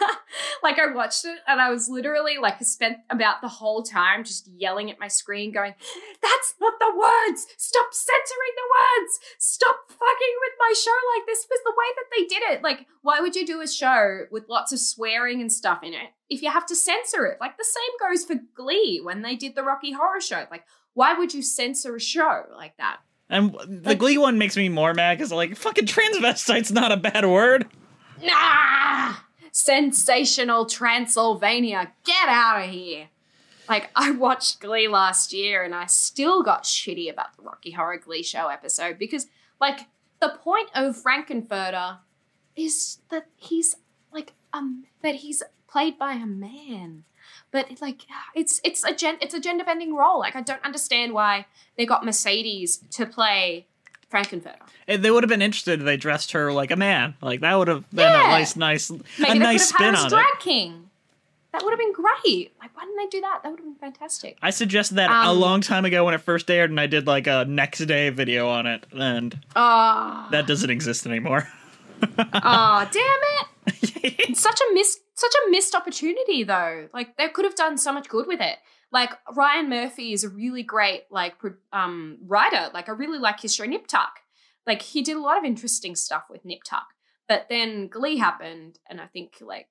[0.64, 4.48] like I watched it and I was literally like spent about the whole time just
[4.48, 5.74] yelling at my screen, going,
[6.22, 7.48] That's not the words!
[7.58, 9.20] Stop censoring the words!
[9.38, 12.64] Stop fucking with my show like this was the way that they did it.
[12.64, 16.10] Like, why would you do a show with lots of swearing and stuff in it
[16.30, 17.38] if you have to censor it?
[17.40, 20.46] Like the same goes for Glee when they did the Rocky Horror Show.
[20.52, 22.98] Like, why would you censor a show like that?
[23.30, 27.26] And the Glee one makes me more mad because, like, fucking transvestite's not a bad
[27.26, 27.68] word.
[28.24, 29.16] Nah!
[29.52, 33.10] Sensational Transylvania, get out of here.
[33.68, 37.98] Like, I watched Glee last year and I still got shitty about the Rocky Horror
[37.98, 39.28] Glee Show episode because,
[39.62, 39.82] like,
[40.20, 42.00] the point of Frank-N-Furter
[42.56, 43.76] is that he's,
[44.12, 47.04] like, um, that he's played by a man.
[47.52, 48.02] But like
[48.36, 50.20] it's it's a gen- it's a gender bending role.
[50.20, 51.46] Like I don't understand why
[51.78, 53.66] they got Mercedes to play
[54.10, 55.02] Frank-N-Furter.
[55.02, 57.14] They would have been interested if they dressed her like a man.
[57.22, 58.26] Like, that would have been Yeah.
[58.26, 60.40] a nice, nice, Maybe a they nice could have spin had on drag it.
[60.40, 60.90] king.
[61.52, 62.52] That would have been great.
[62.60, 63.42] Like, why didn't they do that?
[63.44, 64.38] That would have been fantastic.
[64.42, 67.06] I suggested that a Um, long time ago when it first aired, and I did
[67.08, 71.48] like a next day video on it, and Oh, that doesn't exist anymore.
[72.18, 73.46] oh, damn it!
[74.30, 76.88] It's such a missed, such a missed opportunity, though.
[76.94, 78.58] Like, they could have done so much good with it.
[78.92, 81.36] Like Ryan Murphy is a really great like
[81.72, 82.72] um writer.
[82.74, 84.20] Like, I really like his show Nip Tuck.
[84.66, 86.88] Like, he did a lot of interesting stuff with Nip Tuck.
[87.28, 89.68] But then Glee happened, and I think like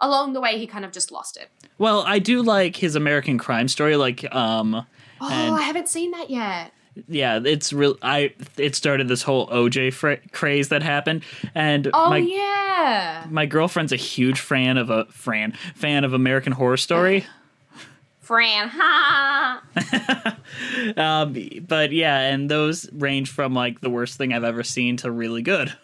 [0.00, 1.48] along the way he kind of just lost it.
[1.78, 3.96] Well, I do like his American Crime Story.
[3.96, 4.86] Like, um,
[5.20, 6.72] Oh, And- I haven't seen that yet.
[7.08, 7.96] Yeah, it's real.
[8.02, 11.22] I it started this whole OJ fra- craze that happened,
[11.54, 16.52] and Oh my yeah, my girlfriend's a huge fan of a Fran fan of American
[16.52, 17.26] Horror Story.
[18.20, 18.68] Fran.
[18.68, 19.62] Ha.
[20.96, 21.36] um,
[21.66, 25.42] but yeah, and those range from like the worst thing I've ever seen to really
[25.42, 25.76] good.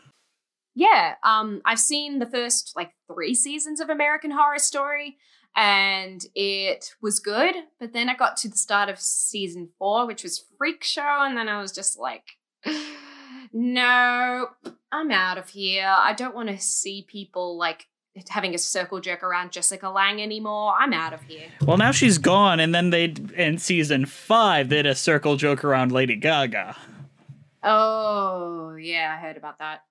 [0.75, 5.17] Yeah, um, I've seen the first like three seasons of American Horror Story,
[5.59, 7.55] and it was good.
[7.81, 11.37] But then I got to the start of season four, which was Freak Show, and
[11.37, 12.23] then I was just like,
[13.53, 14.47] no,
[14.93, 15.93] I'm out of here.
[15.99, 17.89] I don't want to see people like
[18.29, 20.75] having a circle jerk around Jessica Lange anymore.
[20.79, 21.49] I'm out of here.
[21.63, 25.65] Well, now she's gone, and then they in season five they did a circle joke
[25.65, 26.77] around Lady Gaga.
[27.65, 29.83] Oh, yeah, I heard about that.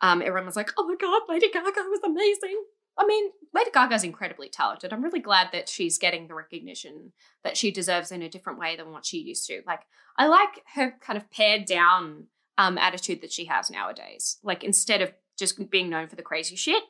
[0.00, 2.62] Um, everyone was like, oh my god, Lady Gaga was amazing.
[2.96, 4.92] I mean, Lady Gaga's incredibly talented.
[4.92, 7.12] I'm really glad that she's getting the recognition
[7.44, 9.62] that she deserves in a different way than what she used to.
[9.66, 9.82] Like,
[10.16, 12.24] I like her kind of pared down
[12.56, 14.38] um, attitude that she has nowadays.
[14.42, 16.82] Like, instead of just being known for the crazy shit,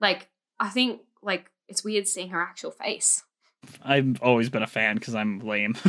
[0.00, 0.28] like,
[0.58, 3.22] I think, like, it's weird seeing her actual face.
[3.84, 5.76] I've always been a fan because I'm lame.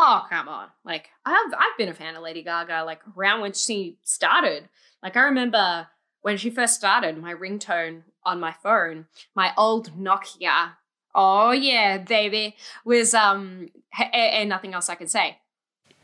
[0.00, 0.68] Oh come on!
[0.84, 4.68] Like I've I've been a fan of Lady Gaga like around when she started.
[5.02, 5.88] Like I remember
[6.22, 10.72] when she first started, my ringtone on my phone, my old Nokia.
[11.14, 15.38] Oh yeah, baby, was um h- and nothing else I could say.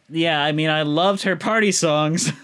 [0.08, 2.32] Yeah, I mean, I loved her party songs.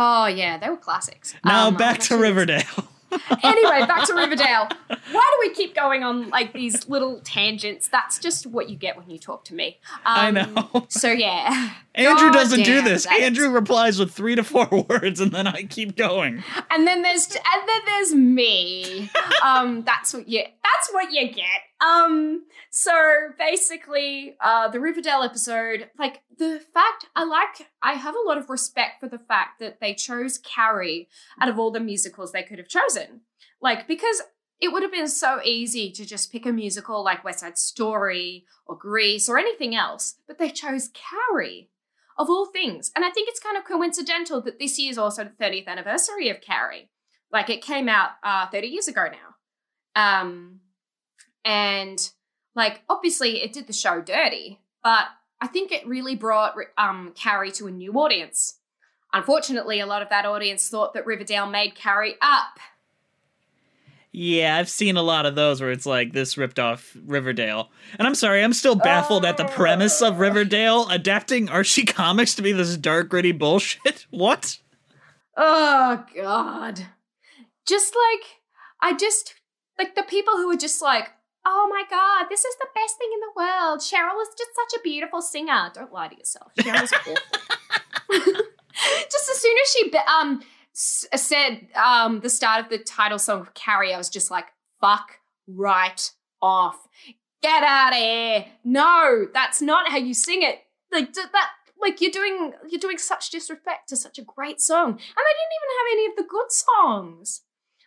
[0.00, 1.34] Oh yeah, they were classics.
[1.44, 2.62] now Um, back to Riverdale.
[3.42, 4.68] anyway, back to Riverdale.
[5.12, 7.88] Why do we keep going on like these little tangents?
[7.88, 9.78] That's just what you get when you talk to me.
[10.04, 10.86] I Um, know.
[10.88, 13.06] So yeah, Andrew God doesn't do this.
[13.06, 16.42] Andrew replies with three to four words, and then I keep going.
[16.70, 19.10] and then there's and then there's me.
[19.42, 21.60] Um, that's what you that's what you get.
[21.80, 22.92] Um, so
[23.38, 28.50] basically, uh, the Riverdale episode, like the fact I like, I have a lot of
[28.50, 31.08] respect for the fact that they chose Carrie
[31.40, 33.20] out of all the musicals they could have chosen.
[33.60, 34.22] Like because
[34.60, 38.44] it would have been so easy to just pick a musical like West Side Story
[38.66, 41.70] or Grease or anything else, but they chose Carrie
[42.18, 42.90] of all things.
[42.96, 46.28] And I think it's kind of coincidental that this year is also the 30th anniversary
[46.28, 46.90] of Carrie.
[47.32, 50.22] Like it came out uh, 30 years ago now.
[50.22, 50.60] Um,
[51.44, 52.10] and
[52.56, 55.06] like obviously it did the show dirty, but
[55.40, 58.58] I think it really brought um, Carrie to a new audience.
[59.12, 62.58] Unfortunately, a lot of that audience thought that Riverdale made Carrie up.
[64.10, 67.70] Yeah, I've seen a lot of those where it's like this ripped off Riverdale.
[67.98, 72.42] And I'm sorry, I'm still baffled at the premise of Riverdale adapting Archie comics to
[72.42, 74.06] be this dark, gritty bullshit.
[74.10, 74.58] What?
[75.36, 76.86] Oh God.
[77.66, 78.26] Just like
[78.80, 79.34] I just
[79.78, 81.10] like the people who are just like,
[81.46, 83.80] oh my God, this is the best thing in the world.
[83.80, 85.70] Cheryl is just such a beautiful singer.
[85.74, 86.52] Don't lie to yourself.
[86.58, 87.14] Cheryl's awful.
[89.10, 90.42] just as soon as she um
[90.78, 94.46] said um the start of the title song of Carrie, I was just like,
[94.80, 96.10] fuck right
[96.40, 96.86] off.
[97.42, 98.46] Get out of here.
[98.64, 100.60] No, that's not how you sing it.
[100.92, 101.50] Like that
[101.80, 104.90] like you're doing you're doing such disrespect to such a great song.
[104.90, 107.42] And they didn't even have any of the good songs.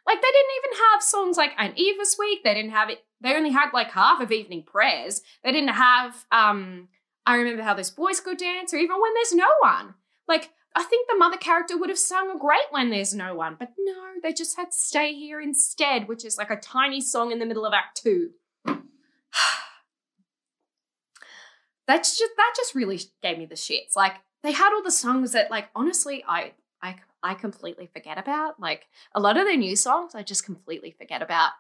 [0.07, 2.43] Like they didn't even have songs like And Eve Was Weak.
[2.43, 3.03] They didn't have it.
[3.21, 5.21] They only had like half of Evening Prayers.
[5.43, 6.87] They didn't have um
[7.25, 9.95] I remember how those boys go dance or even when there's no one.
[10.27, 13.73] Like I think the mother character would have sung great when there's no one, but
[13.77, 17.45] no, they just had Stay Here instead, which is like a tiny song in the
[17.45, 18.31] middle of Act Two.
[21.87, 23.97] That's just that just really gave me the shits.
[23.97, 28.59] Like they had all the songs that like honestly I I I completely forget about.
[28.59, 31.51] Like a lot of their new songs I just completely forget about.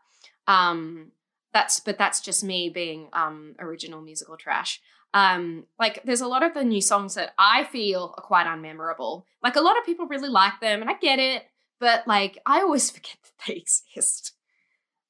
[0.47, 1.11] Um
[1.53, 4.79] that's but that's just me being um original musical trash.
[5.13, 9.23] Um like there's a lot of the new songs that I feel are quite unmemorable.
[9.43, 11.43] Like a lot of people really like them and I get it,
[11.79, 14.33] but like I always forget that they exist.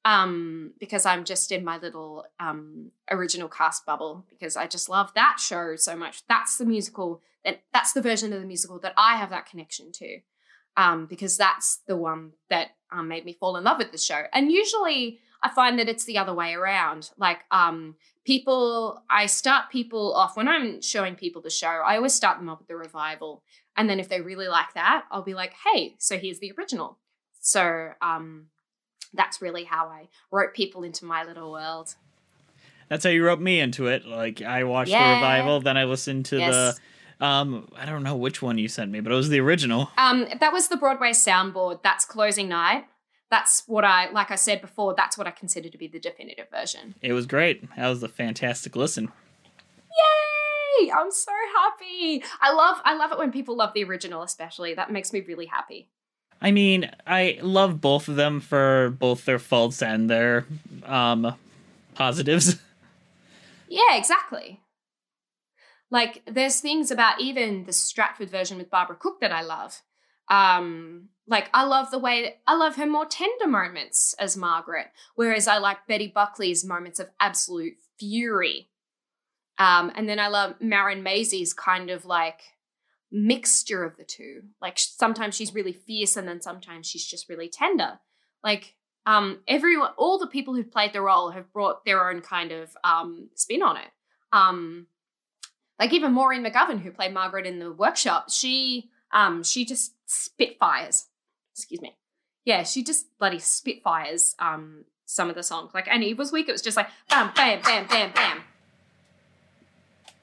[0.03, 5.13] Um because i'm just in my little um original cast bubble because i just love
[5.13, 6.23] that show so much.
[6.27, 9.91] That's the musical that that's the version of the musical that i have that connection
[9.91, 10.19] to.
[10.75, 14.23] Um because that's the one that um, made me fall in love with the show.
[14.33, 19.69] And usually i find that it's the other way around like um people i start
[19.71, 22.75] people off when i'm showing people the show i always start them off with the
[22.75, 23.43] revival
[23.75, 26.97] and then if they really like that i'll be like hey so here's the original
[27.39, 28.45] so um
[29.13, 31.95] that's really how I wrote people into my little world.
[32.87, 34.05] That's how you wrote me into it.
[34.05, 35.03] Like I watched Yeah.
[35.03, 36.79] the revival, then I listened to Yes.
[37.19, 39.89] the um I don't know which one you sent me, but it was the original.
[39.97, 41.83] Um, that was the Broadway soundboard.
[41.83, 42.85] That's closing night.
[43.31, 46.49] That's what I, like I said before, that's what I consider to be the definitive
[46.51, 46.93] version.
[47.01, 47.63] It was great.
[47.75, 49.11] That was a fantastic listen.
[49.89, 50.91] Yay!
[50.91, 52.23] I'm so happy.
[52.41, 54.73] I love, I love it when people love the original, especially.
[54.73, 55.89] That makes me really happy.
[56.41, 60.45] I mean, I love both of them for both their faults and their
[60.85, 61.35] um
[61.95, 62.59] positives.
[63.73, 64.59] Yeah, exactly.
[65.89, 69.81] Like, there's things about even the Stratford version with Barbara Cook that I love.
[70.29, 75.47] Um, like, I love the way I love her more tender moments as Margaret, whereas
[75.47, 78.69] I like Betty Buckley's moments of absolute fury.
[79.57, 82.41] Um, and then I love Marin Mazzie's kind of like
[83.11, 84.43] mixture of the two.
[84.61, 87.99] Like, sometimes she's really fierce, and then sometimes she's just really tender.
[88.43, 88.75] Like,
[89.05, 92.75] um everyone all the people who've played the role have brought their own kind of
[92.83, 93.89] um spin on it
[94.31, 94.85] um
[95.79, 101.07] like even maureen mcgovern who played margaret in the workshop she um she just spitfires
[101.55, 101.95] excuse me.
[102.45, 105.71] Yeah she just bloody spitfires um some of the songs.
[105.73, 106.49] Like and was weak.
[106.49, 108.41] it was just like bam bam bam bam bam.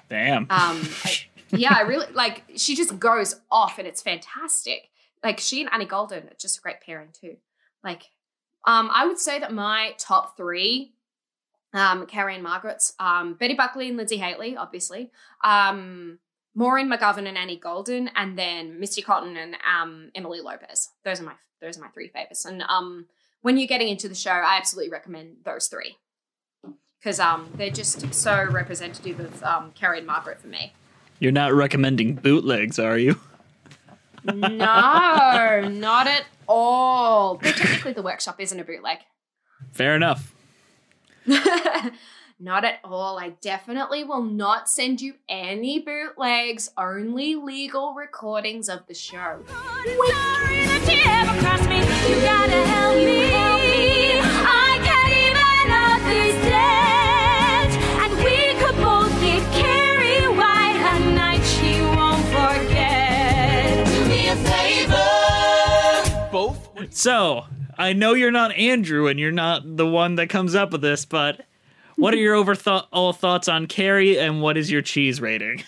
[0.08, 0.42] Damn.
[0.50, 4.90] um I- yeah i really like she just goes off and it's fantastic.
[5.24, 7.36] Like she and annie golden are just a great pairing too.
[7.82, 8.02] Like
[8.66, 10.92] um i would say that my top three
[11.74, 15.10] um, Carrie and Margaret's, um, Betty Buckley and Linzi Hateley, obviously,
[15.44, 16.18] um,
[16.55, 20.88] Maureen McGovern and Annie Golden, and then Misty Cotton and um, Emily Lopez.
[21.05, 22.44] Those are my those are my three favorites.
[22.44, 23.07] And um,
[23.42, 25.96] when you're getting into the show, I absolutely recommend those three
[27.01, 30.72] because um, they're just so representative of um, Carrie and Margaret for me.
[31.20, 33.18] You're not recommending bootlegs, are you?
[34.24, 34.34] no,
[35.68, 37.36] not at all.
[37.36, 38.99] But technically, the workshop isn't a bootleg.
[39.72, 40.34] Fair enough.
[42.41, 43.18] not at all.
[43.18, 49.43] I definitely will not send you any bootlegs, only legal recordings of the show.
[66.30, 66.95] Both?
[66.95, 70.82] So, I know you're not Andrew and you're not the one that comes up with
[70.82, 71.47] this, but
[71.99, 75.64] what are your overall thoughts on Carrie and what is your cheese rating?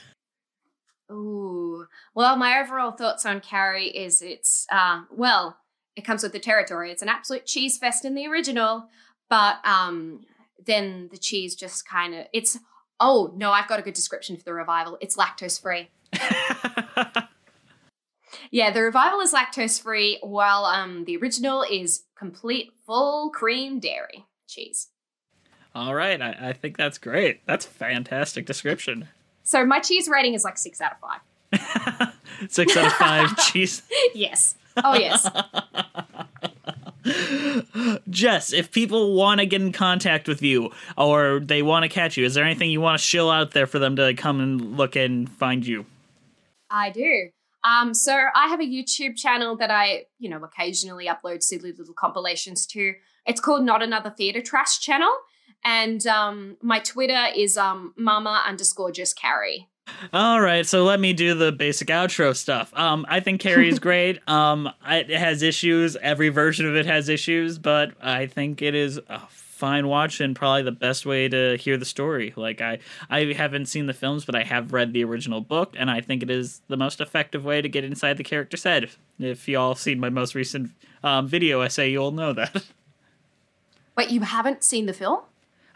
[1.11, 1.87] Ooh.
[2.15, 5.57] Well, my overall thoughts on Carrie is it's, uh, well,
[5.97, 6.93] it comes with the territory.
[6.93, 8.87] It's an absolute cheese fest in the original,
[9.29, 10.25] but um,
[10.65, 12.59] then the cheese just kind of, it's,
[13.01, 14.99] oh, no, I've got a good description for the revival.
[15.01, 15.91] It's lactose free.
[18.53, 24.27] yeah, the revival is lactose free, while um, the original is complete full cream dairy
[24.47, 24.90] cheese.
[25.75, 27.45] All right, I, I think that's great.
[27.47, 29.09] That's fantastic description.
[29.45, 32.13] So my cheese rating is like six out of five.
[32.49, 33.83] six out of five cheese.
[34.15, 34.57] yes.
[34.77, 35.29] Oh yes.
[38.09, 42.17] Jess, if people want to get in contact with you or they want to catch
[42.17, 44.77] you, is there anything you want to shill out there for them to come and
[44.77, 45.87] look and find you?
[46.71, 47.31] I do.
[47.65, 51.95] Um, so I have a YouTube channel that I, you know, occasionally upload silly little
[51.95, 52.95] compilations to.
[53.27, 55.11] It's called Not Another Theatre Trash Channel.
[55.65, 59.69] And um, my Twitter is um, mama underscore just Carrie.
[60.13, 62.73] All right, so let me do the basic outro stuff.
[62.77, 64.21] Um, I think Carrie is great.
[64.29, 65.97] um, it has issues.
[65.97, 70.35] Every version of it has issues, but I think it is a fine watch and
[70.35, 72.33] probably the best way to hear the story.
[72.35, 72.79] Like I,
[73.11, 76.23] I haven't seen the films, but I have read the original book, and I think
[76.23, 78.91] it is the most effective way to get inside the character's head.
[79.19, 80.71] If y'all seen my most recent
[81.03, 82.65] um, video essay, you'll know that.
[83.97, 85.21] Wait, you haven't seen the film?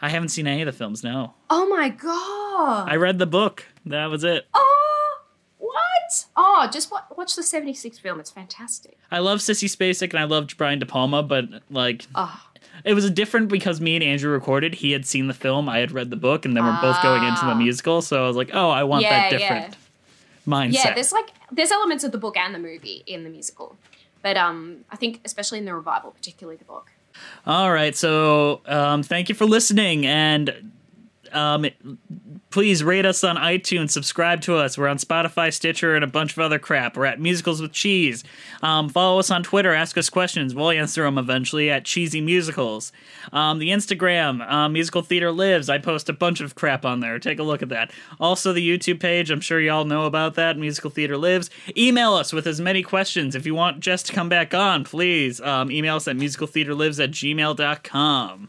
[0.01, 1.03] I haven't seen any of the films.
[1.03, 1.33] No.
[1.49, 2.89] Oh my god!
[2.89, 3.65] I read the book.
[3.85, 4.45] That was it.
[4.53, 5.17] Oh,
[5.57, 6.25] what?
[6.35, 8.19] Oh, just watch the '76 film.
[8.19, 8.97] It's fantastic.
[9.11, 12.41] I love Sissy Spacek and I loved Brian De Palma, but like, oh.
[12.83, 14.75] it was a different because me and Andrew recorded.
[14.75, 17.23] He had seen the film, I had read the book, and then we're both going
[17.23, 17.57] into the ah.
[17.57, 18.01] musical.
[18.01, 19.77] So I was like, oh, I want yeah, that different
[20.45, 20.53] yeah.
[20.53, 20.85] mindset.
[20.85, 23.77] Yeah, there's like there's elements of the book and the movie in the musical,
[24.21, 26.91] but um, I think especially in the revival, particularly the book.
[27.45, 27.95] All right.
[27.95, 30.05] So um, thank you for listening.
[30.05, 30.71] And
[31.31, 31.65] um,
[32.55, 34.77] please rate us on iTunes, subscribe to us.
[34.77, 36.95] We're on Spotify, Stitcher, and a bunch of other crap.
[36.95, 38.23] We're at Musicals with Cheese.
[38.63, 40.55] Um, follow us on Twitter, ask us questions.
[40.55, 42.93] We'll answer them eventually at Cheesy Musicals.
[43.33, 45.69] Um, the Instagram, uh, Musical Theater Lives.
[45.69, 47.19] I post a bunch of crap on there.
[47.19, 47.91] Take a look at that.
[48.21, 49.31] Also, the YouTube page.
[49.31, 50.57] I'm sure y'all know about that.
[50.57, 51.49] Musical Theater Lives.
[51.75, 53.35] Email us with as many questions.
[53.35, 57.11] If you want Jess to come back on, please um, email us at musicaltheaterlives at
[57.11, 58.47] gmail.com.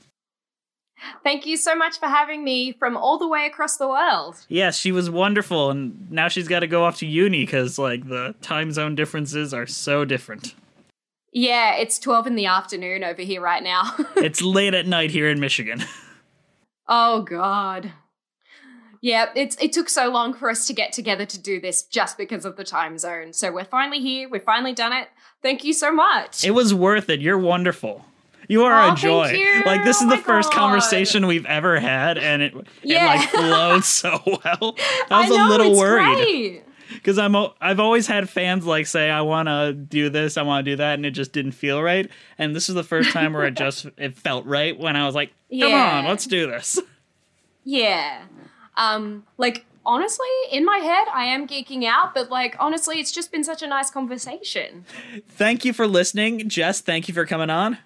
[1.22, 4.36] Thank you so much for having me from all the way across the world.
[4.48, 8.08] Yes, she was wonderful, and now she's got to go off to uni because like
[8.08, 10.54] the time zone differences are so different.
[11.32, 13.94] Yeah, it's twelve in the afternoon over here right now.
[14.16, 15.84] it's late at night here in Michigan.
[16.88, 17.92] oh God.
[19.02, 22.16] Yeah, it's it took so long for us to get together to do this just
[22.16, 23.34] because of the time zone.
[23.34, 24.28] So we're finally here.
[24.28, 25.08] We've finally done it.
[25.42, 26.44] Thank you so much.
[26.44, 27.20] It was worth it.
[27.20, 28.04] You're wonderful.
[28.48, 29.36] You are oh, a joy.
[29.64, 30.58] Like this is oh the first God.
[30.58, 33.14] conversation we've ever had, and it yeah.
[33.14, 34.76] it like flowed so well.
[35.10, 36.62] I was know, a little worried
[36.94, 40.64] because I'm I've always had fans like say I want to do this, I want
[40.64, 42.10] to do that, and it just didn't feel right.
[42.38, 45.14] And this is the first time where it just it felt right when I was
[45.14, 45.98] like, come yeah.
[45.98, 46.78] on, let's do this.
[47.64, 48.22] Yeah,
[48.76, 53.32] um, like honestly, in my head, I am geeking out, but like honestly, it's just
[53.32, 54.84] been such a nice conversation.
[55.28, 56.80] Thank you for listening, Jess.
[56.80, 57.78] Thank you for coming on.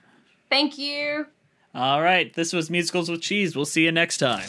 [0.51, 1.27] Thank you.
[1.75, 3.55] All right, this was Musicals with Cheese.
[3.55, 4.49] We'll see you next time.